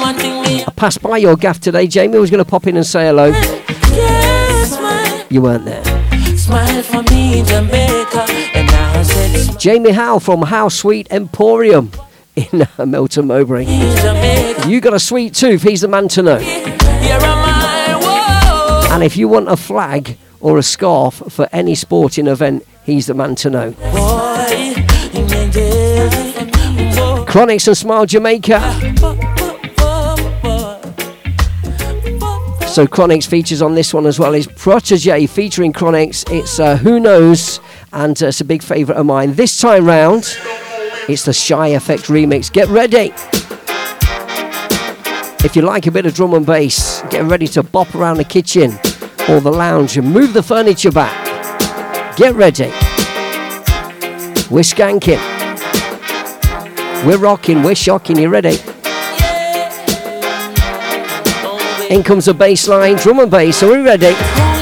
[0.00, 0.62] One thing me.
[0.64, 2.16] I passed by your gaff today, Jamie.
[2.16, 3.32] I was going to pop in and say hello.
[5.28, 5.95] You weren't there.
[6.46, 8.24] Smile for me, Jamaica.
[8.54, 11.90] And I said, Jamie Howe from House Sweet Emporium
[12.36, 13.64] in uh, Melton Mowbray.
[14.68, 16.38] You got a sweet tooth, he's the man to know.
[16.38, 18.90] Here am I.
[18.92, 23.14] And if you want a flag or a scarf for any sporting event, he's the
[23.14, 23.70] man to know.
[23.72, 24.74] Boy.
[27.26, 28.85] Chronixx and Smile Jamaica.
[32.76, 36.30] So Chronixx features on this one as well is Protoje featuring Chronixx.
[36.30, 37.58] It's uh, Who Knows
[37.94, 39.32] and uh, it's a big favourite of mine.
[39.32, 40.36] This time round,
[41.08, 42.52] it's the Shy FX remix.
[42.52, 43.14] Get ready.
[45.42, 48.24] If you like a bit of drum and bass, get ready to bop around the
[48.24, 48.72] kitchen
[49.26, 51.16] or the lounge and move the furniture back.
[52.18, 52.66] Get ready.
[54.50, 55.16] We're skanking.
[57.06, 57.62] We're rocking.
[57.62, 58.18] We're shocking.
[58.18, 58.58] You ready?
[61.90, 63.62] In comes the bass line, drum and bass.
[63.62, 64.55] Are we ready?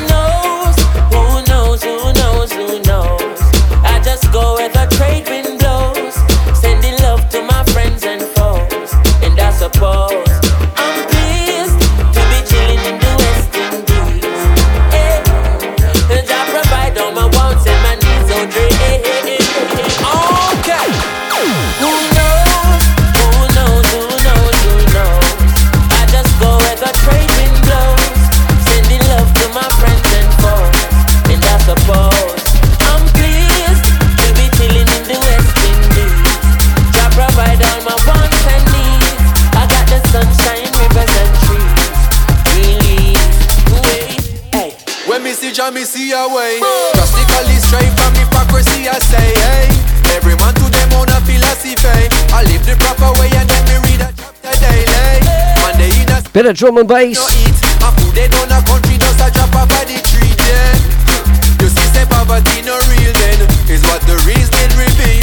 [45.55, 46.59] When me see Jah, a way.
[46.99, 49.71] Drastically straight from hypocrisy, I say, hey.
[50.11, 52.11] Every man to them own a philosophy.
[52.35, 55.23] I live the proper way and then me read a chapter daily.
[55.63, 57.23] Monday in a Bit of drum and bass.
[57.39, 57.55] eat.
[57.87, 60.75] And food they don't a country just a drop off of the tree, yeah.
[61.63, 63.47] You see, say poverty no real then.
[63.71, 65.14] Is what the reasoning revealing.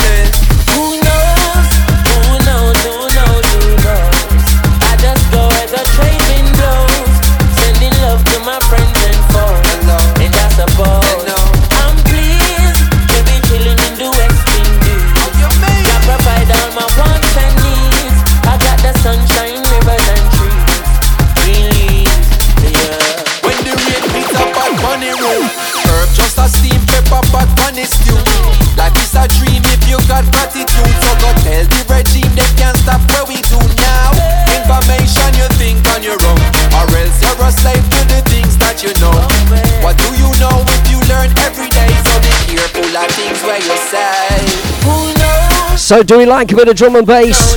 [45.91, 47.53] So do we like a bit of drum and bass?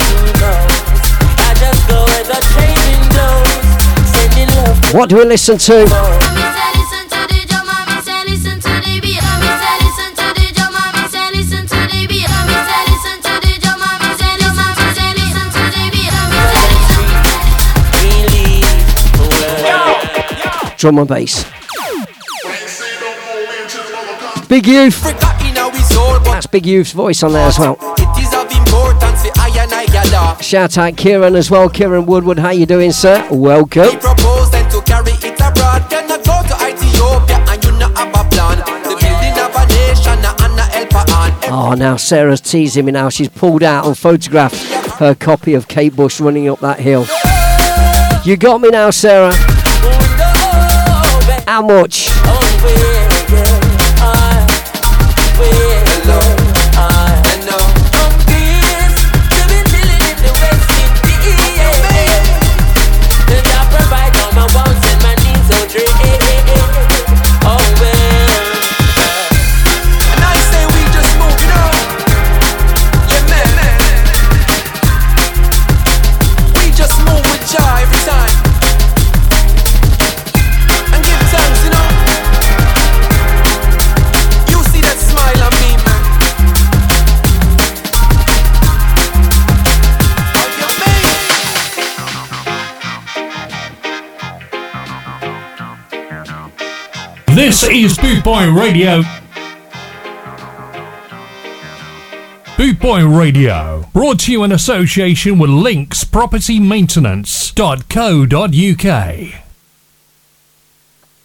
[4.93, 5.85] What do we listen to?
[20.77, 21.44] Drum and bass.
[24.48, 25.05] Big Youth.
[26.24, 27.84] That's Big Youth's voice on there as well.
[30.44, 31.70] Shout out Kieran as well.
[31.70, 33.26] Kieran Woodward, how you doing, sir?
[33.30, 33.98] Welcome.
[33.98, 35.88] propose then to carry it abroad.
[35.88, 38.58] Can I go to Ethiopia and you not have a plan?
[38.82, 41.32] The building of a nation and a helper on.
[41.50, 43.08] Oh, now Sarah's teasing me now.
[43.08, 44.62] She's pulled out and photographed
[44.98, 47.06] her copy of Kate Bush running up that hill.
[48.26, 49.32] You got me now, Sarah.
[51.46, 52.14] How much?
[98.15, 99.03] Boot Boy Radio.
[102.57, 107.59] Boot Boy Radio, brought to you in association with Links Property Maintenance.co.uk.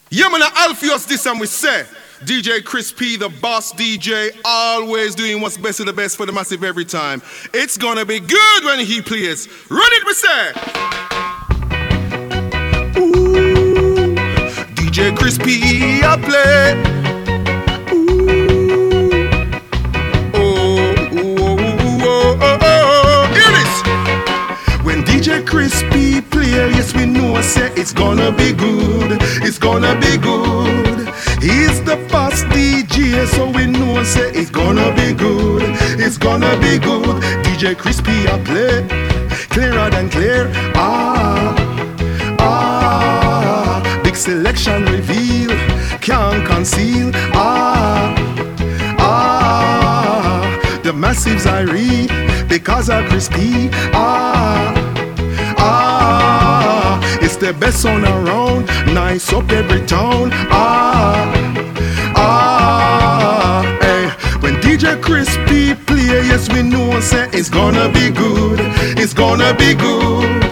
[0.09, 1.85] Yeah, man, Alpheus this and we say.
[2.23, 6.31] DJ Chris P, the boss DJ, always doing what's best of the best for the
[6.31, 7.21] massive every time.
[7.53, 9.47] It's gonna be good when he plays.
[9.69, 11.08] Run it, we say.
[14.99, 16.99] DJ Chris P, I play.
[25.05, 31.07] DJ Crispy play, yes we know say it's gonna be good, it's gonna be good.
[31.41, 35.63] He's the fast DJ, so we know say it's gonna be good,
[35.99, 37.21] it's gonna be good.
[37.43, 38.87] DJ Crispy I play,
[39.49, 40.51] clearer than clear.
[40.75, 41.08] Ah,
[44.29, 45.49] selection reveal,
[46.01, 47.09] can't conceal.
[47.33, 48.13] Ah,
[48.99, 52.09] ah, the massives I read
[52.47, 53.69] because of Crispy.
[53.91, 54.71] Ah.
[55.57, 60.29] Ah, it's the best on around, nice up every town.
[60.51, 61.25] Ah,
[62.15, 64.03] ah, hey.
[64.41, 68.59] When DJ Crispy play, yes we know say it's gonna be good,
[69.01, 70.48] it's gonna be good.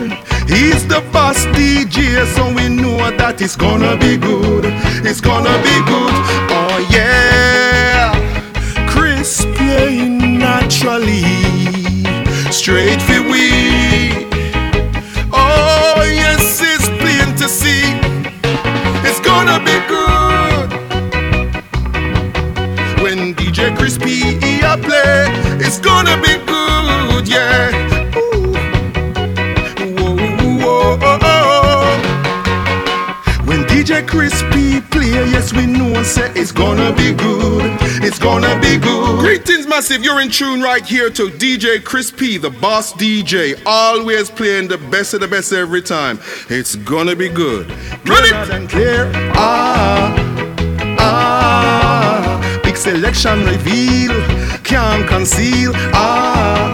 [0.48, 4.64] He's the boss DJ, so we know that it's gonna be good,
[5.06, 6.16] it's gonna be good.
[6.50, 8.16] Oh yeah,
[8.90, 11.24] Chris playing naturally,
[12.50, 14.28] straight for we.
[15.34, 17.84] Oh, yes, it's plain to see.
[19.04, 20.72] It's gonna be good.
[23.04, 25.28] When DJ Crispy I play,
[25.60, 27.97] it's gonna be good, yeah.
[35.26, 37.76] Yes, we know and say it's gonna be good.
[38.04, 39.20] It's gonna be good.
[39.20, 40.04] Greetings, massive.
[40.04, 45.14] You're in tune right here to DJ Crispy, the boss DJ, always playing the best
[45.16, 46.20] of the best every time.
[46.50, 47.68] It's gonna be good.
[48.08, 49.12] Run it and clear.
[49.34, 50.16] Ah,
[51.00, 52.62] ah.
[52.64, 54.14] Big selection reveal,
[54.64, 55.72] can't conceal.
[55.94, 56.74] Ah,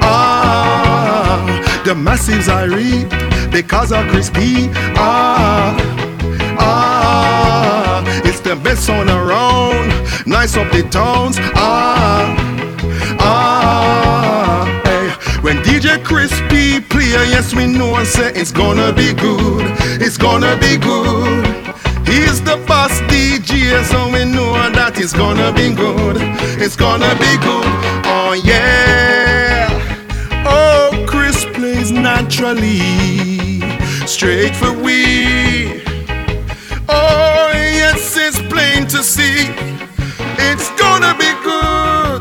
[0.00, 1.82] ah.
[1.84, 3.08] The massives I read
[3.50, 4.70] because of Crispy.
[4.96, 5.76] Ah,
[6.58, 6.89] ah.
[8.70, 9.88] Best on around,
[10.28, 11.38] nice up the towns.
[11.56, 12.36] Ah,
[13.18, 14.82] ah.
[14.84, 15.10] Hey.
[15.42, 19.66] When DJ Crispy play, yes we know and say it's gonna be good.
[20.00, 21.46] It's gonna be good.
[22.06, 26.18] He's the boss DJ, so we know that it's gonna be good.
[26.62, 27.70] It's gonna be good.
[28.06, 29.66] Oh yeah.
[30.46, 33.62] Oh, Chris plays naturally,
[34.06, 35.82] straight for we.
[36.88, 37.29] Oh
[39.00, 39.46] to see.
[40.36, 42.20] It's gonna be good.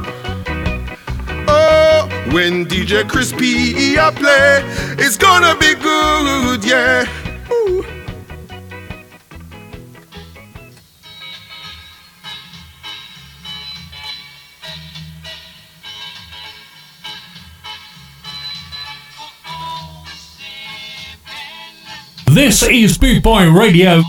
[1.48, 4.62] Oh, when DJ Crispy I play,
[5.04, 7.06] it's gonna be good, yeah.
[22.28, 24.04] This is Boot Boy Radio.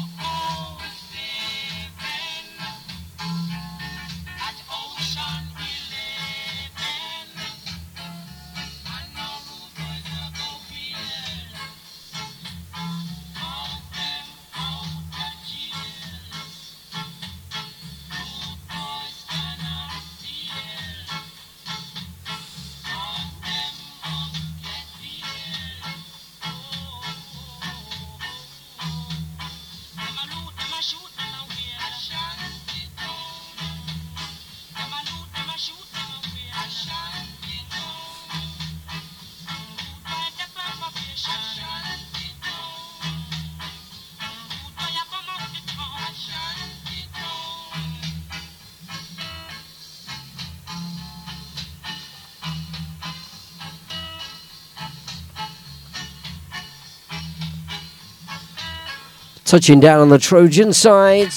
[59.51, 61.33] Touching down on the Trojan side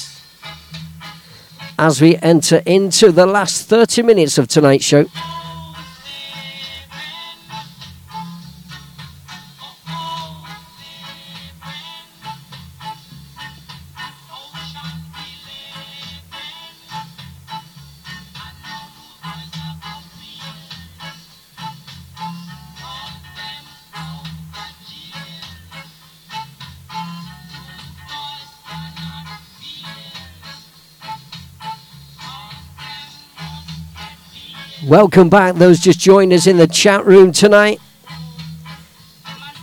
[1.80, 5.08] as we enter into the last 30 minutes of tonight's show.
[35.04, 37.82] Welcome back, those just joined us in the chat room tonight.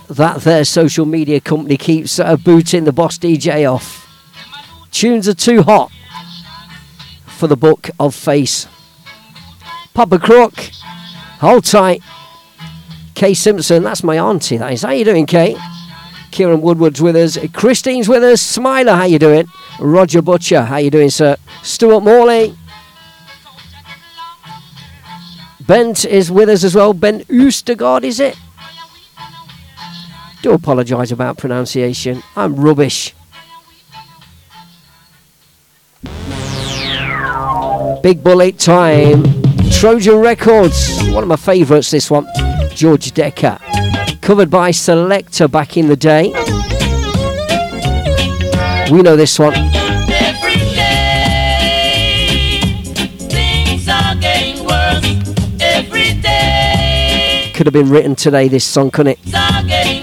[0.07, 4.07] That their social media company keeps uh, booting the boss DJ off.
[4.91, 5.91] Tunes are too hot.
[7.25, 8.67] for the book of face.
[9.95, 10.53] Papa Crook,
[11.39, 12.03] hold tight.
[13.15, 14.83] Kay Simpson, that's my auntie, that is.
[14.83, 15.57] How you doing, Kay?
[16.29, 17.39] Kieran Woodward's with us.
[17.51, 18.43] Christine's with us.
[18.43, 19.47] Smiler, how you doing?
[19.79, 21.35] Roger Butcher, how you doing, sir?
[21.63, 22.55] Stuart Morley.
[25.71, 26.93] Bent is with us as well.
[26.93, 28.35] Ben Oostergaard, is it?
[30.41, 32.21] Do apologise about pronunciation.
[32.35, 33.15] I'm rubbish.
[38.03, 39.23] Big Bullet Time.
[39.71, 41.01] Trojan Records.
[41.03, 42.27] One of my favourites, this one.
[42.75, 43.57] George Dekker.
[44.21, 46.33] Covered by Selecter back in the day.
[48.91, 49.70] We know this one.
[57.61, 60.00] Could have been written today, this song, couldn't it?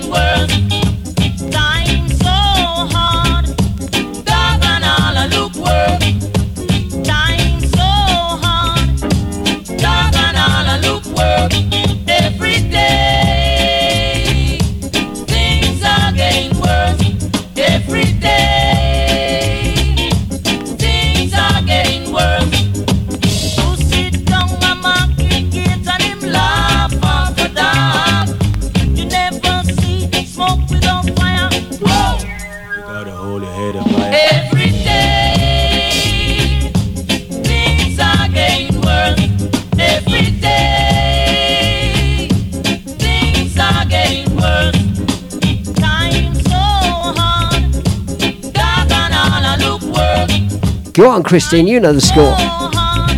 [50.99, 52.35] Go on, Christine, you know the score.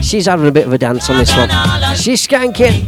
[0.02, 1.48] She's having a bit of a dance on this one.
[1.96, 2.86] She's skanking.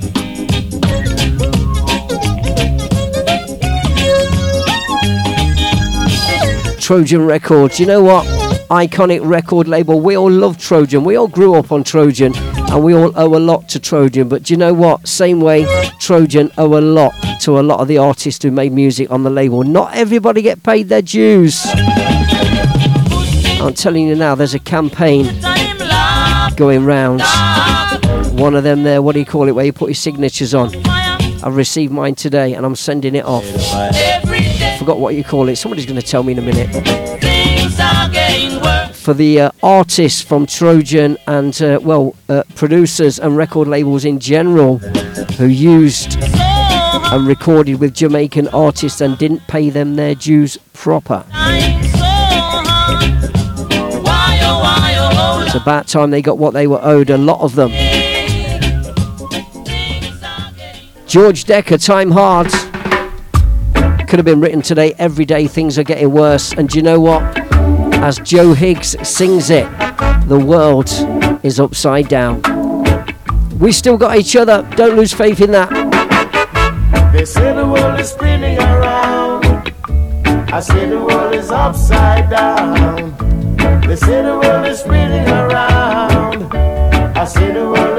[6.78, 7.81] Trojan Records.
[7.81, 8.27] You know what?
[8.69, 9.98] Iconic record label.
[9.98, 11.05] We all love Trojan.
[11.05, 14.28] We all grew up on Trojan and we all owe a lot to Trojan.
[14.28, 15.09] But do you know what?
[15.09, 15.64] Same way
[16.01, 19.31] Trojan owe a lot to a lot of the artists who made music on the
[19.31, 19.62] label.
[19.62, 21.64] Not everybody get paid their dues.
[23.62, 25.24] I'm telling you now, there's a campaign
[26.56, 27.22] going round.
[28.39, 30.74] One of them there, what do you call it, where you put your signatures on.
[31.44, 33.44] I've received mine today and I'm sending it off.
[34.78, 35.56] Forgot what you call it.
[35.56, 36.70] Somebody's going to tell me in a minute.
[38.97, 44.18] For the uh, artists from Trojan and, uh, well, uh, producers and record labels in
[44.18, 51.24] general who used and recorded with Jamaican artists and didn't pay them their dues proper.
[55.54, 57.68] It's about time they got what they were owed, a lot of them.
[61.06, 62.46] George Dekker, Time Hard.
[64.08, 64.94] Could have been written today.
[64.96, 66.54] Every day things are getting worse.
[66.54, 67.22] And do you know what?
[67.96, 69.68] As Joe Higgs sings it,
[70.26, 70.88] the world
[71.42, 72.40] is upside down.
[73.58, 74.66] We still got each other.
[74.74, 75.68] Don't lose faith in that.
[77.12, 79.70] They say the world is spinning around.
[80.50, 83.32] I say the world is upside down.
[83.86, 85.41] They say the world is spinning around.
[87.22, 87.91] I say the world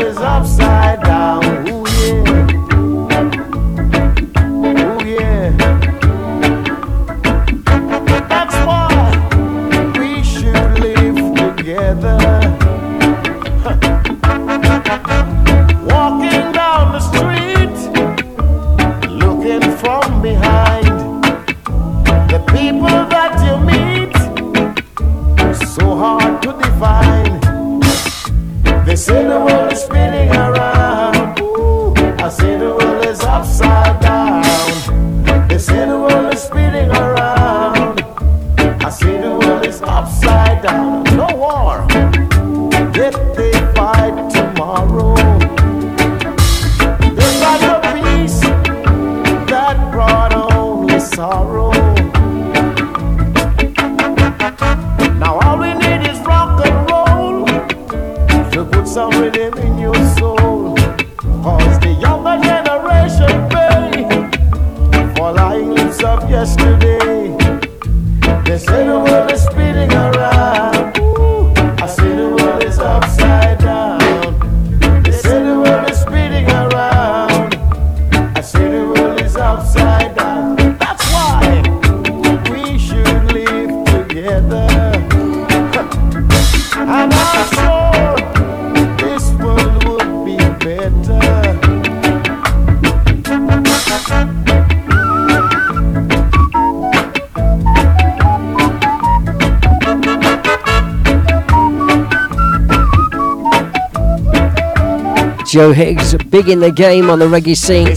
[105.54, 107.88] Joe Higgs, big in the game on the reggae scene.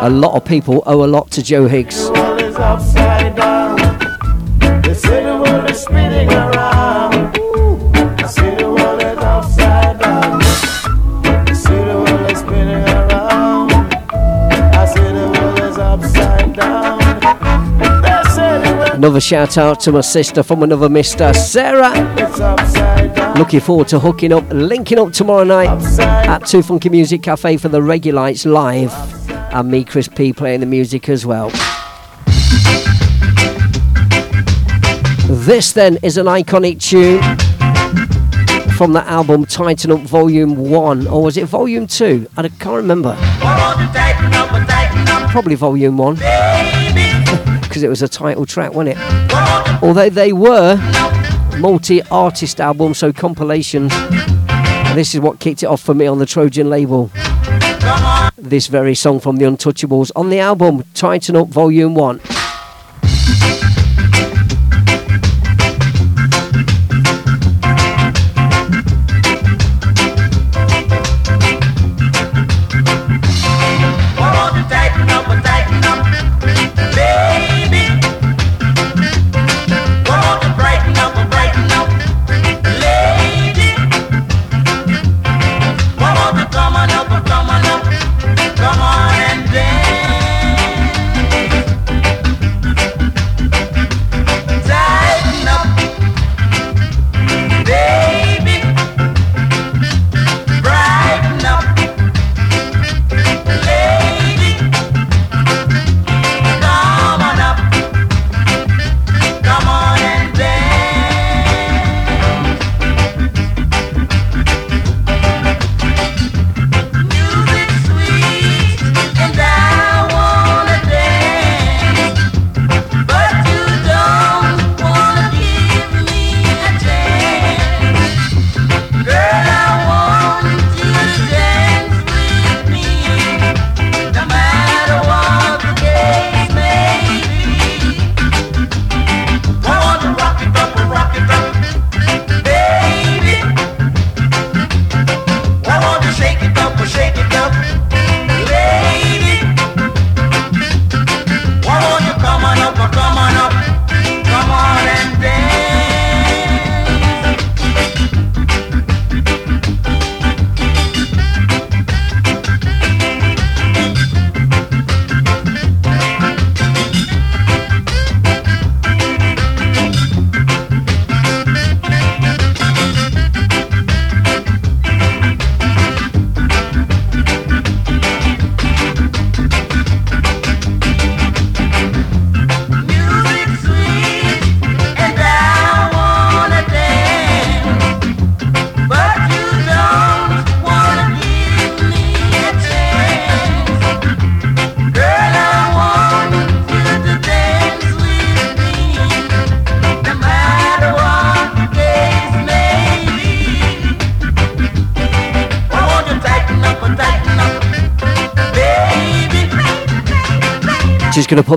[0.00, 2.08] A lot of people owe a lot to Joe Higgs.
[2.08, 2.14] They
[4.94, 7.36] say the world is spinning around.
[8.22, 10.38] I say the world is upside down.
[11.44, 13.72] They say the world is spinning around.
[14.74, 17.00] I say the world is upside down.
[18.00, 21.36] They say the world Another shout out to my sister from another Mr.
[21.36, 21.92] Sarah.
[23.36, 25.68] Looking forward to hooking up, linking up tomorrow night
[25.98, 28.92] at Two Funky Music Cafe for the Regulites live.
[29.54, 31.48] And me, Chris P, playing the music as well.
[35.28, 37.22] This then is an iconic tune
[38.72, 42.28] from the album Tighten Up Volume 1, or was it Volume 2?
[42.36, 43.16] I can't remember.
[45.30, 46.18] Probably Volume 1.
[47.62, 49.82] Because it was a title track, wasn't it?
[49.82, 50.76] Although they were
[51.62, 53.92] multi artist album, so compilations.
[54.96, 57.08] This is what kicked it off for me on the Trojan label.
[58.36, 62.20] This very song from the Untouchables on the album Tighten Up Volume 1.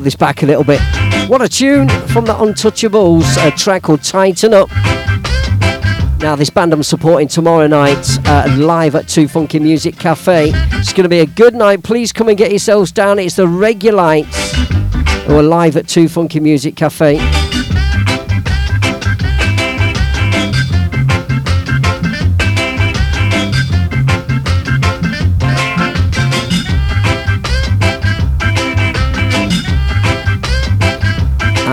[0.06, 0.80] This back a little bit.
[1.28, 4.70] What a tune from the Untouchables, a track called Tighten Up.
[6.20, 10.52] Now, this band I'm supporting tomorrow night uh, live at Two Funky Music Cafe.
[10.54, 11.84] It's going to be a good night.
[11.84, 13.20] Please come and get yourselves down.
[13.20, 14.54] It's the Regulites
[15.26, 17.18] who are live at Two Funky Music Cafe.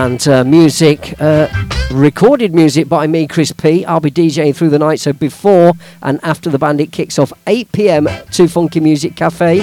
[0.03, 1.47] And uh, music, uh,
[1.89, 3.85] recorded music by me, Chris P.
[3.85, 5.71] I'll be DJing through the night, so before
[6.01, 9.61] and after the band, it kicks off 8 pm to Funky Music Cafe.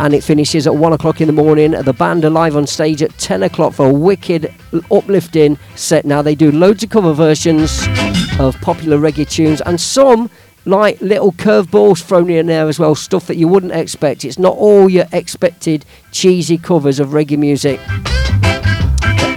[0.00, 1.72] And it finishes at 1 o'clock in the morning.
[1.72, 4.50] The band are live on stage at 10 o'clock for a wicked,
[4.90, 6.06] uplifting set.
[6.06, 7.86] Now, they do loads of cover versions
[8.38, 10.30] of popular reggae tunes and some
[10.64, 14.24] like little curveballs thrown in there as well, stuff that you wouldn't expect.
[14.24, 17.78] It's not all your expected cheesy covers of reggae music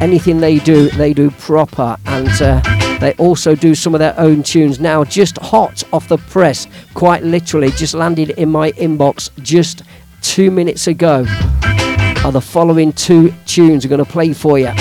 [0.02, 1.98] anything they do, they do proper.
[2.06, 2.62] And uh,
[3.00, 7.24] they also do some of their own tunes now, just hot off the press, quite
[7.24, 9.84] literally, just landed in my inbox just
[10.22, 11.26] two minutes ago.
[12.26, 14.72] Are the following two tunes I'm going to play for you.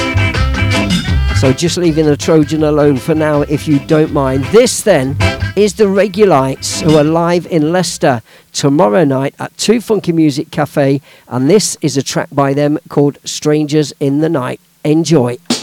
[1.36, 4.44] So just leaving the Trojan alone for now, if you don't mind.
[4.46, 5.16] This then
[5.54, 8.22] is the Regulites, who are live in Leicester
[8.52, 13.18] tomorrow night at Two Funky Music Cafe, and this is a track by them called
[13.24, 14.60] Strangers in the Night.
[14.86, 15.55] Enjoy.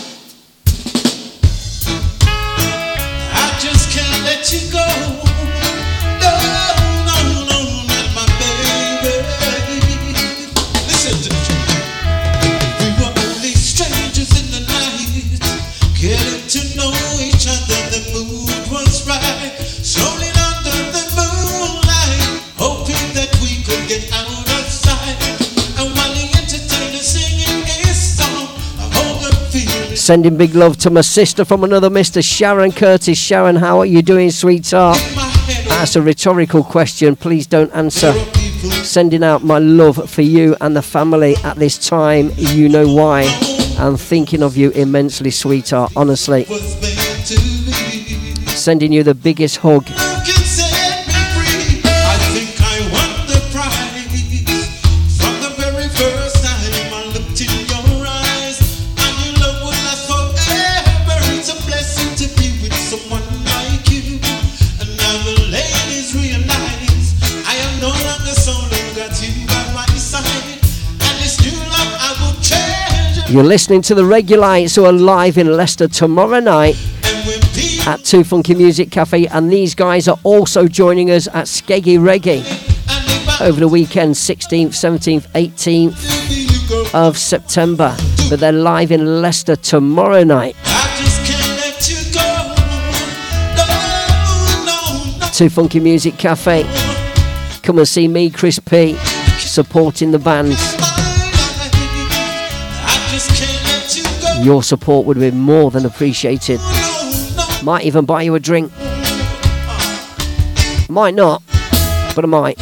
[30.03, 32.21] Sending big love to my sister from another Mr.
[32.21, 33.17] Sharon Curtis.
[33.17, 34.97] Sharon, how are you doing, sweetheart?
[35.69, 37.15] That's a rhetorical question.
[37.15, 38.11] Please don't answer.
[38.83, 42.33] Sending out my love for you and the family at this time.
[42.35, 43.23] You know why.
[43.79, 45.93] I'm thinking of you immensely, sweetheart.
[45.95, 46.43] Honestly.
[48.47, 49.87] Sending you the biggest hug.
[73.33, 76.75] You're listening to the Regulites who are live in Leicester tomorrow night
[77.87, 82.43] at Two Funky Music Cafe, and these guys are also joining us at Skeggy Reggae
[83.41, 87.97] over the weekend, 16th, 17th, 18th of September.
[88.29, 90.55] But they're live in Leicester tomorrow night.
[95.33, 96.65] Two Funky Music Cafe.
[97.63, 98.95] Come and see me, Chris P,
[99.39, 101.12] supporting the bands.
[104.43, 106.59] Your support would be more than appreciated.
[107.63, 108.73] Might even buy you a drink.
[110.89, 111.41] Might not,
[112.13, 112.57] but I might.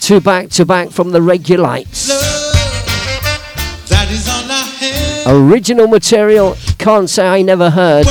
[0.00, 2.10] Two back to back from the Regulites.
[3.88, 5.36] Have.
[5.36, 8.06] Original material, can't say I never heard.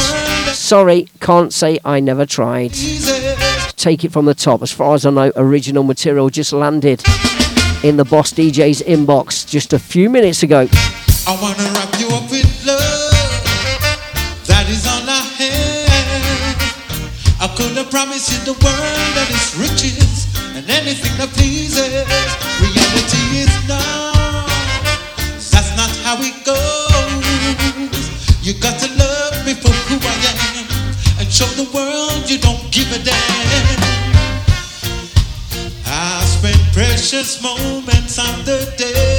[0.69, 2.73] Sorry, can't say I never tried.
[3.75, 4.61] Take it from the top.
[4.61, 7.01] As far as I know, original material just landed
[7.83, 10.67] in the Boss DJ's inbox just a few minutes ago.
[11.25, 12.77] I wanna wrap you up with love.
[14.45, 16.61] That is all I have.
[17.41, 22.05] I could have promised you the world and its riches and anything that pleases.
[22.61, 24.45] Reality is not.
[25.49, 26.58] That's not how it goes.
[37.19, 39.18] Precious moments of the days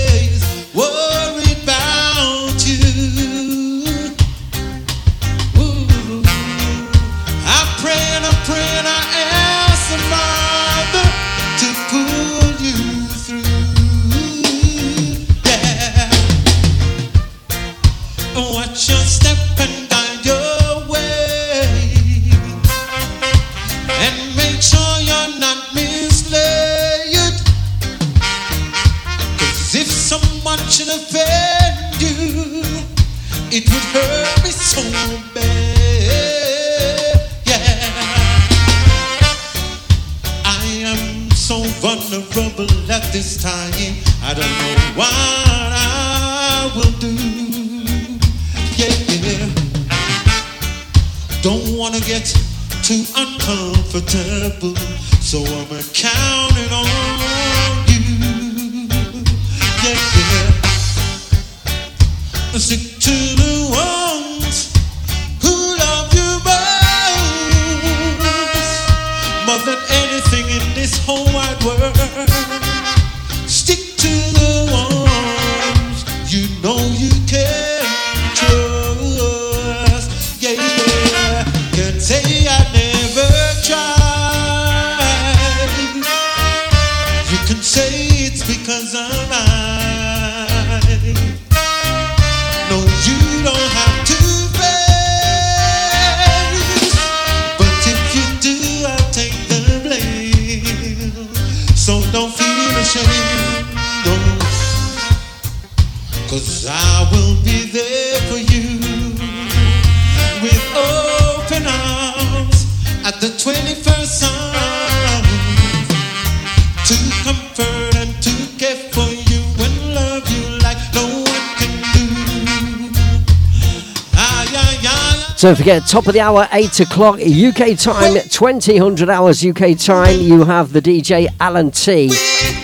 [125.61, 130.19] forget, top of the hour, 8 o'clock UK time, 2000 hours UK time.
[130.19, 132.11] You have the DJ Alan T.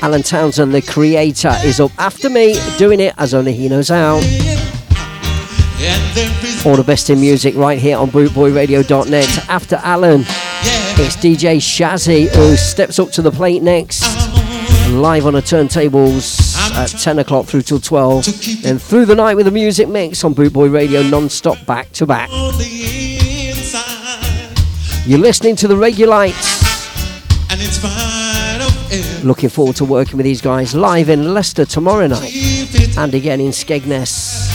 [0.00, 4.14] Alan Townsend, the creator, is up after me, doing it as only he knows how.
[6.64, 9.48] All the best in music right here on bootboyradio.net.
[9.50, 14.04] After Alan, it's DJ Shazzy who steps up to the plate next.
[14.88, 18.26] Live on the turntables at 10 o'clock through till 12.
[18.64, 22.06] And through the night with the music mix on Bootboy Radio non stop back to
[22.06, 22.30] back.
[25.06, 26.34] You're listening to the Regulites.
[29.22, 32.34] Looking forward to working with these guys live in Leicester tomorrow night
[32.98, 34.50] and again in Skegness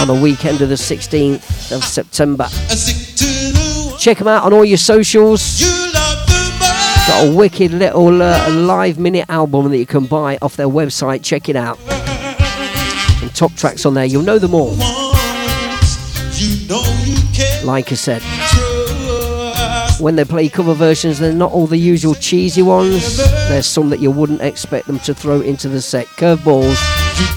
[0.00, 2.48] on the weekend of the 16th of September.
[3.98, 5.60] Check them out on all your socials.
[7.06, 11.22] Got a wicked little uh, live minute album that you can buy off their website.
[11.22, 11.78] Check it out.
[13.20, 14.06] Some top tracks on there.
[14.06, 14.74] You'll know them all.
[17.64, 18.22] Like I said,
[19.98, 23.16] when they play cover versions, they're not all the usual cheesy ones.
[23.48, 26.06] There's some that you wouldn't expect them to throw into the set.
[26.06, 26.76] Curveballs,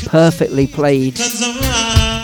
[0.08, 1.16] perfectly played,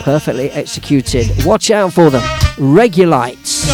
[0.02, 1.44] perfectly executed.
[1.44, 2.22] Watch out for them.
[2.56, 3.66] Regulites.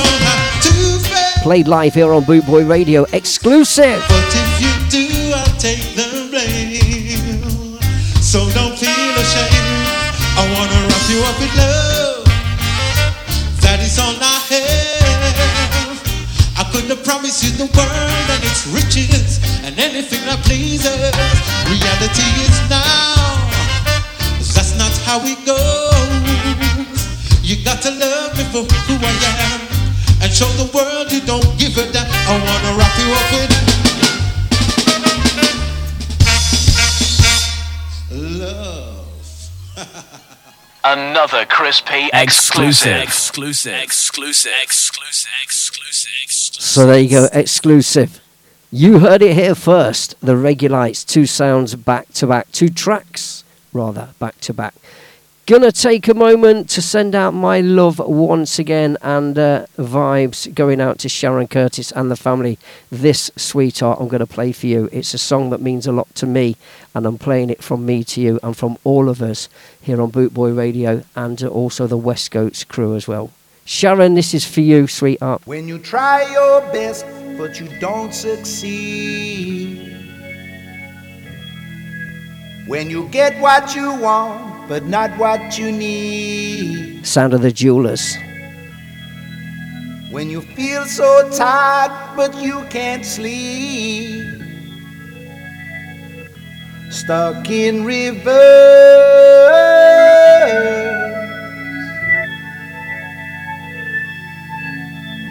[1.42, 4.04] Played live here on Bootboy Radio, exclusive.
[4.08, 7.80] But if you do, I'll take the blame.
[8.22, 9.82] So don't feel ashamed.
[10.38, 12.24] I wanna wrap you up with love.
[13.62, 15.01] That is all I have.
[16.72, 21.12] I couldn't promise you the world and its riches and anything that pleases.
[21.68, 23.12] Reality is now.
[24.56, 25.60] That's not how it goes.
[27.44, 29.60] You got to love me for who I am
[30.22, 32.08] and show the world you don't give a damn.
[32.08, 33.52] I wanna wrap you up with
[38.40, 39.04] love.
[40.84, 42.96] Another crispy exclusive.
[42.96, 43.74] Exclusive.
[43.74, 44.54] Exclusive.
[44.62, 45.32] Exclusive.
[45.42, 45.61] Exclusive.
[46.64, 48.20] So there you go, exclusive.
[48.70, 50.14] You heard it here first.
[50.20, 54.72] The Regulites, two sounds back to back, two tracks rather back to back.
[55.46, 60.80] Gonna take a moment to send out my love once again and uh, vibes going
[60.80, 62.60] out to Sharon Curtis and the family.
[62.90, 64.88] This sweetheart I'm gonna play for you.
[64.92, 66.56] It's a song that means a lot to me,
[66.94, 69.48] and I'm playing it from me to you and from all of us
[69.80, 73.32] here on Bootboy Radio and also the West Coast crew as well.
[73.64, 75.42] Sharon, this is for you, sweetheart.
[75.44, 77.06] When you try your best,
[77.38, 79.88] but you don't succeed.
[82.66, 87.06] When you get what you want, but not what you need.
[87.06, 88.16] Sound of the Jewelers.
[90.10, 94.24] When you feel so tired, but you can't sleep.
[96.90, 99.22] Stuck in reverse.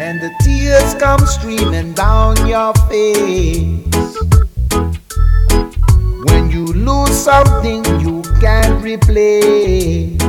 [0.02, 4.18] And the tears come streaming down your face.
[6.26, 10.20] When you lose something you can't replace.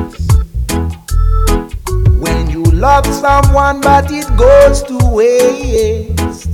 [2.21, 6.51] When you love someone but it goes to waste.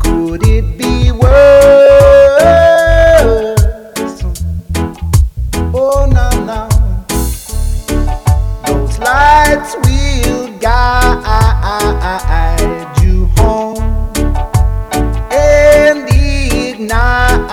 [0.00, 1.30] Could it be worse?
[5.72, 6.68] Oh, no, no.
[8.66, 11.01] Those lights will guide
[12.02, 13.78] you home
[15.30, 17.52] and ignite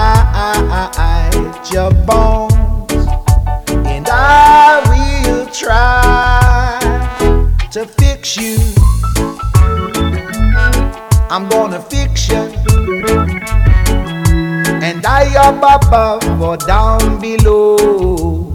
[1.72, 2.92] your bones.
[3.86, 6.80] And I will try
[7.72, 8.58] to fix you.
[11.30, 12.52] I'm gonna fix you.
[14.82, 18.52] And I up above or down below.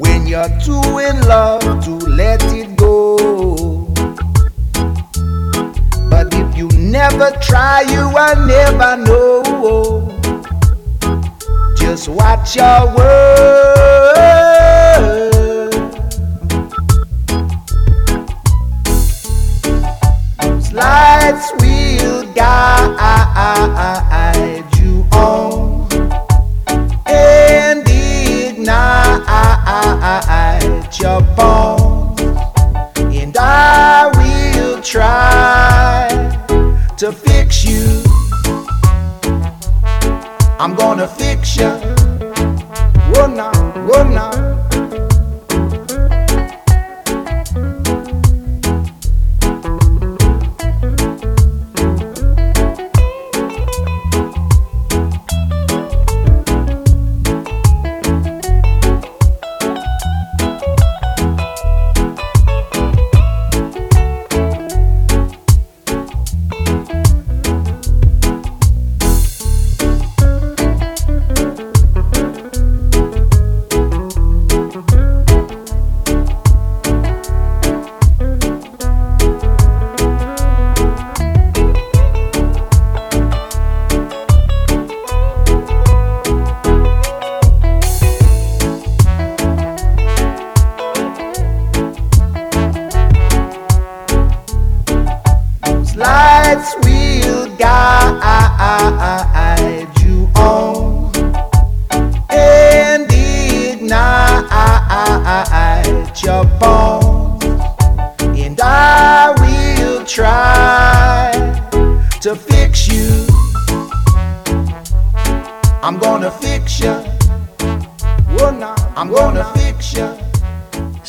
[0.00, 3.01] When you're too in love to let it go.
[6.10, 9.42] But if you never try, you will never know.
[11.76, 13.72] Just watch your words.
[20.40, 23.62] Those lights will guide
[24.78, 25.88] you on
[27.06, 29.22] and ignite
[31.00, 31.91] your bones.
[34.84, 36.08] Try
[36.96, 38.02] to fix you.
[40.58, 41.70] I'm gonna fix you.
[43.14, 43.50] Oh no,
[43.94, 44.51] oh no.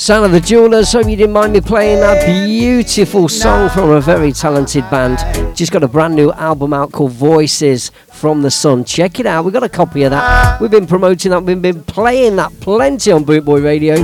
[0.04, 4.02] Sound of the Jewelers, hope you didn't mind me playing that beautiful song from a
[4.02, 5.18] very talented band.
[5.56, 8.84] Just got a brand new album out called Voices from the Sun.
[8.84, 10.60] Check it out, We've got a copy of that.
[10.60, 13.96] We've been promoting that, we've been playing that plenty on Bootboy Radio.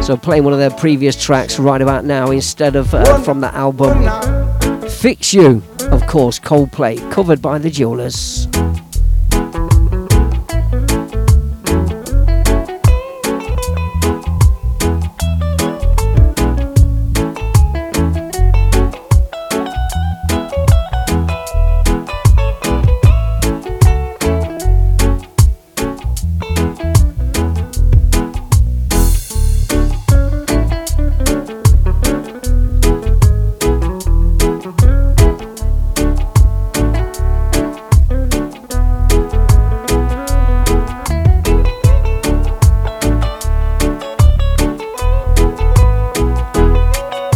[0.00, 3.54] So playing one of their previous tracks right about now instead of uh, from the
[3.54, 8.48] album Fix You, of course, Coldplay, covered by the Jewelers.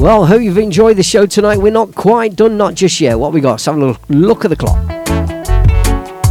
[0.04, 1.56] Well, hope you've enjoyed the show tonight.
[1.56, 3.18] We're not quite done, not just yet.
[3.18, 3.52] What we got?
[3.52, 4.76] Let's have a look, look at the clock.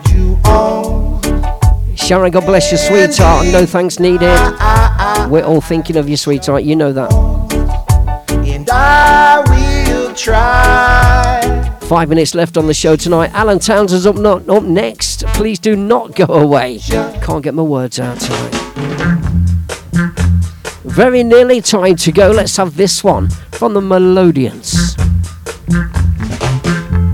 [0.10, 1.20] you on.
[1.98, 3.48] Sharon, God bless you, sweetheart.
[3.48, 4.40] No thanks needed.
[5.30, 6.64] We're all thinking of you, sweetheart.
[6.64, 7.12] You know that.
[8.30, 11.39] And I will try.
[11.90, 13.32] Five minutes left on the show tonight.
[13.34, 15.26] Alan Townsend's up, not, up next.
[15.30, 16.78] Please do not go away.
[16.78, 18.54] Can't get my words out tonight.
[20.84, 22.30] Very nearly time to go.
[22.30, 24.96] Let's have this one from the Melodians.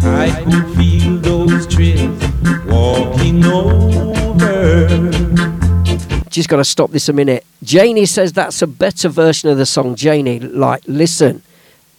[0.04, 1.68] I could feel those
[2.68, 5.10] walking over.
[6.28, 7.46] Just got to stop this a minute.
[7.64, 9.96] Janie says that's a better version of the song.
[9.96, 11.44] Janie, like, listen.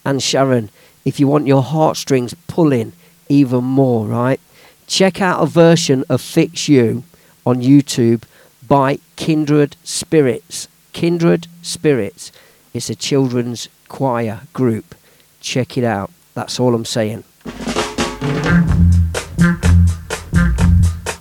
[0.05, 0.69] And Sharon,
[1.07, 2.93] if you want your heartstrings pulling
[3.29, 4.41] even more, right?
[4.89, 7.05] Check out a version of Fix You
[7.47, 8.25] on YouTube
[8.67, 10.67] by Kindred Spirits.
[10.93, 12.33] Kindred Spirits.
[12.75, 14.97] It's a children's choir group.
[15.41, 16.11] Check it out.
[16.35, 17.23] That's all I'm saying.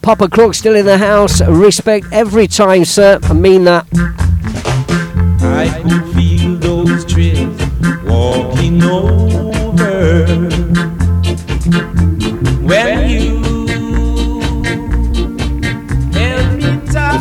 [0.02, 1.42] Papa Crook still in the house.
[1.42, 3.20] Respect every time, sir.
[3.24, 3.86] I mean that.
[5.42, 7.06] I could feel those
[8.04, 9.25] walking over.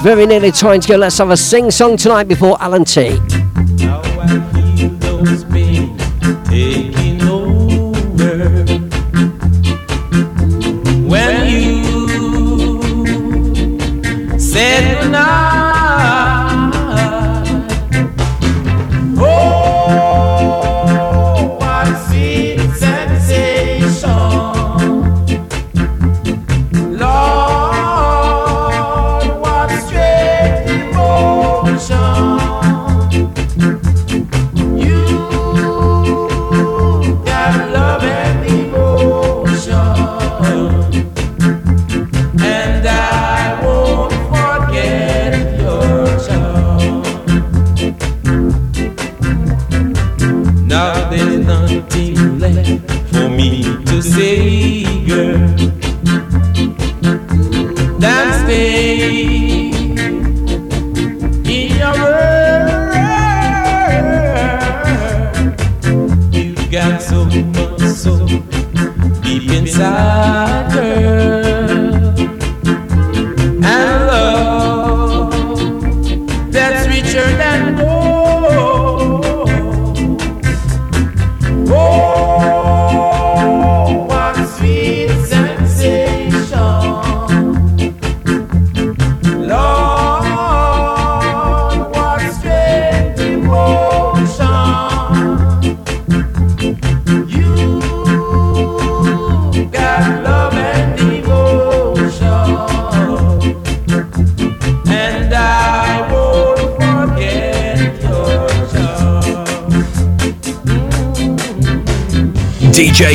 [0.05, 0.97] Very nearly time to go.
[0.97, 3.19] Let's have a sing song tonight before Alan T.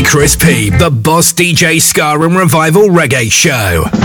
[0.09, 3.98] Chris P, the Boss DJ Ska and Revival Reggae Show.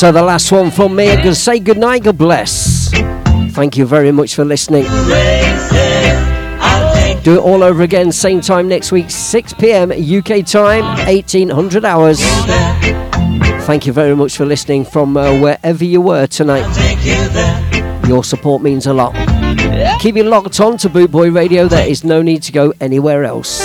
[0.00, 2.88] So the last one from me, I'm going to say goodnight, God bless.
[3.50, 4.84] Thank you very much for listening.
[7.22, 9.92] Do it all over again, same time next week, 6 p.m.
[9.92, 12.18] UK time, 1800 hours.
[13.66, 16.64] Thank you very much for listening from uh, wherever you were tonight.
[18.08, 19.12] Your support means a lot.
[20.00, 21.68] Keep it locked on to Bootboy Radio.
[21.68, 23.60] There is no need to go anywhere else.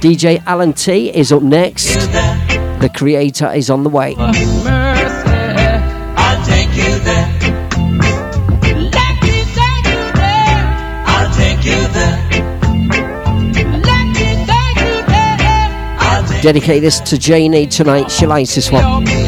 [0.00, 1.94] DJ Alan T is up next.
[2.80, 4.14] The creator is on the way.
[16.48, 18.10] Dedicate this to Janie tonight.
[18.10, 19.27] She likes this one.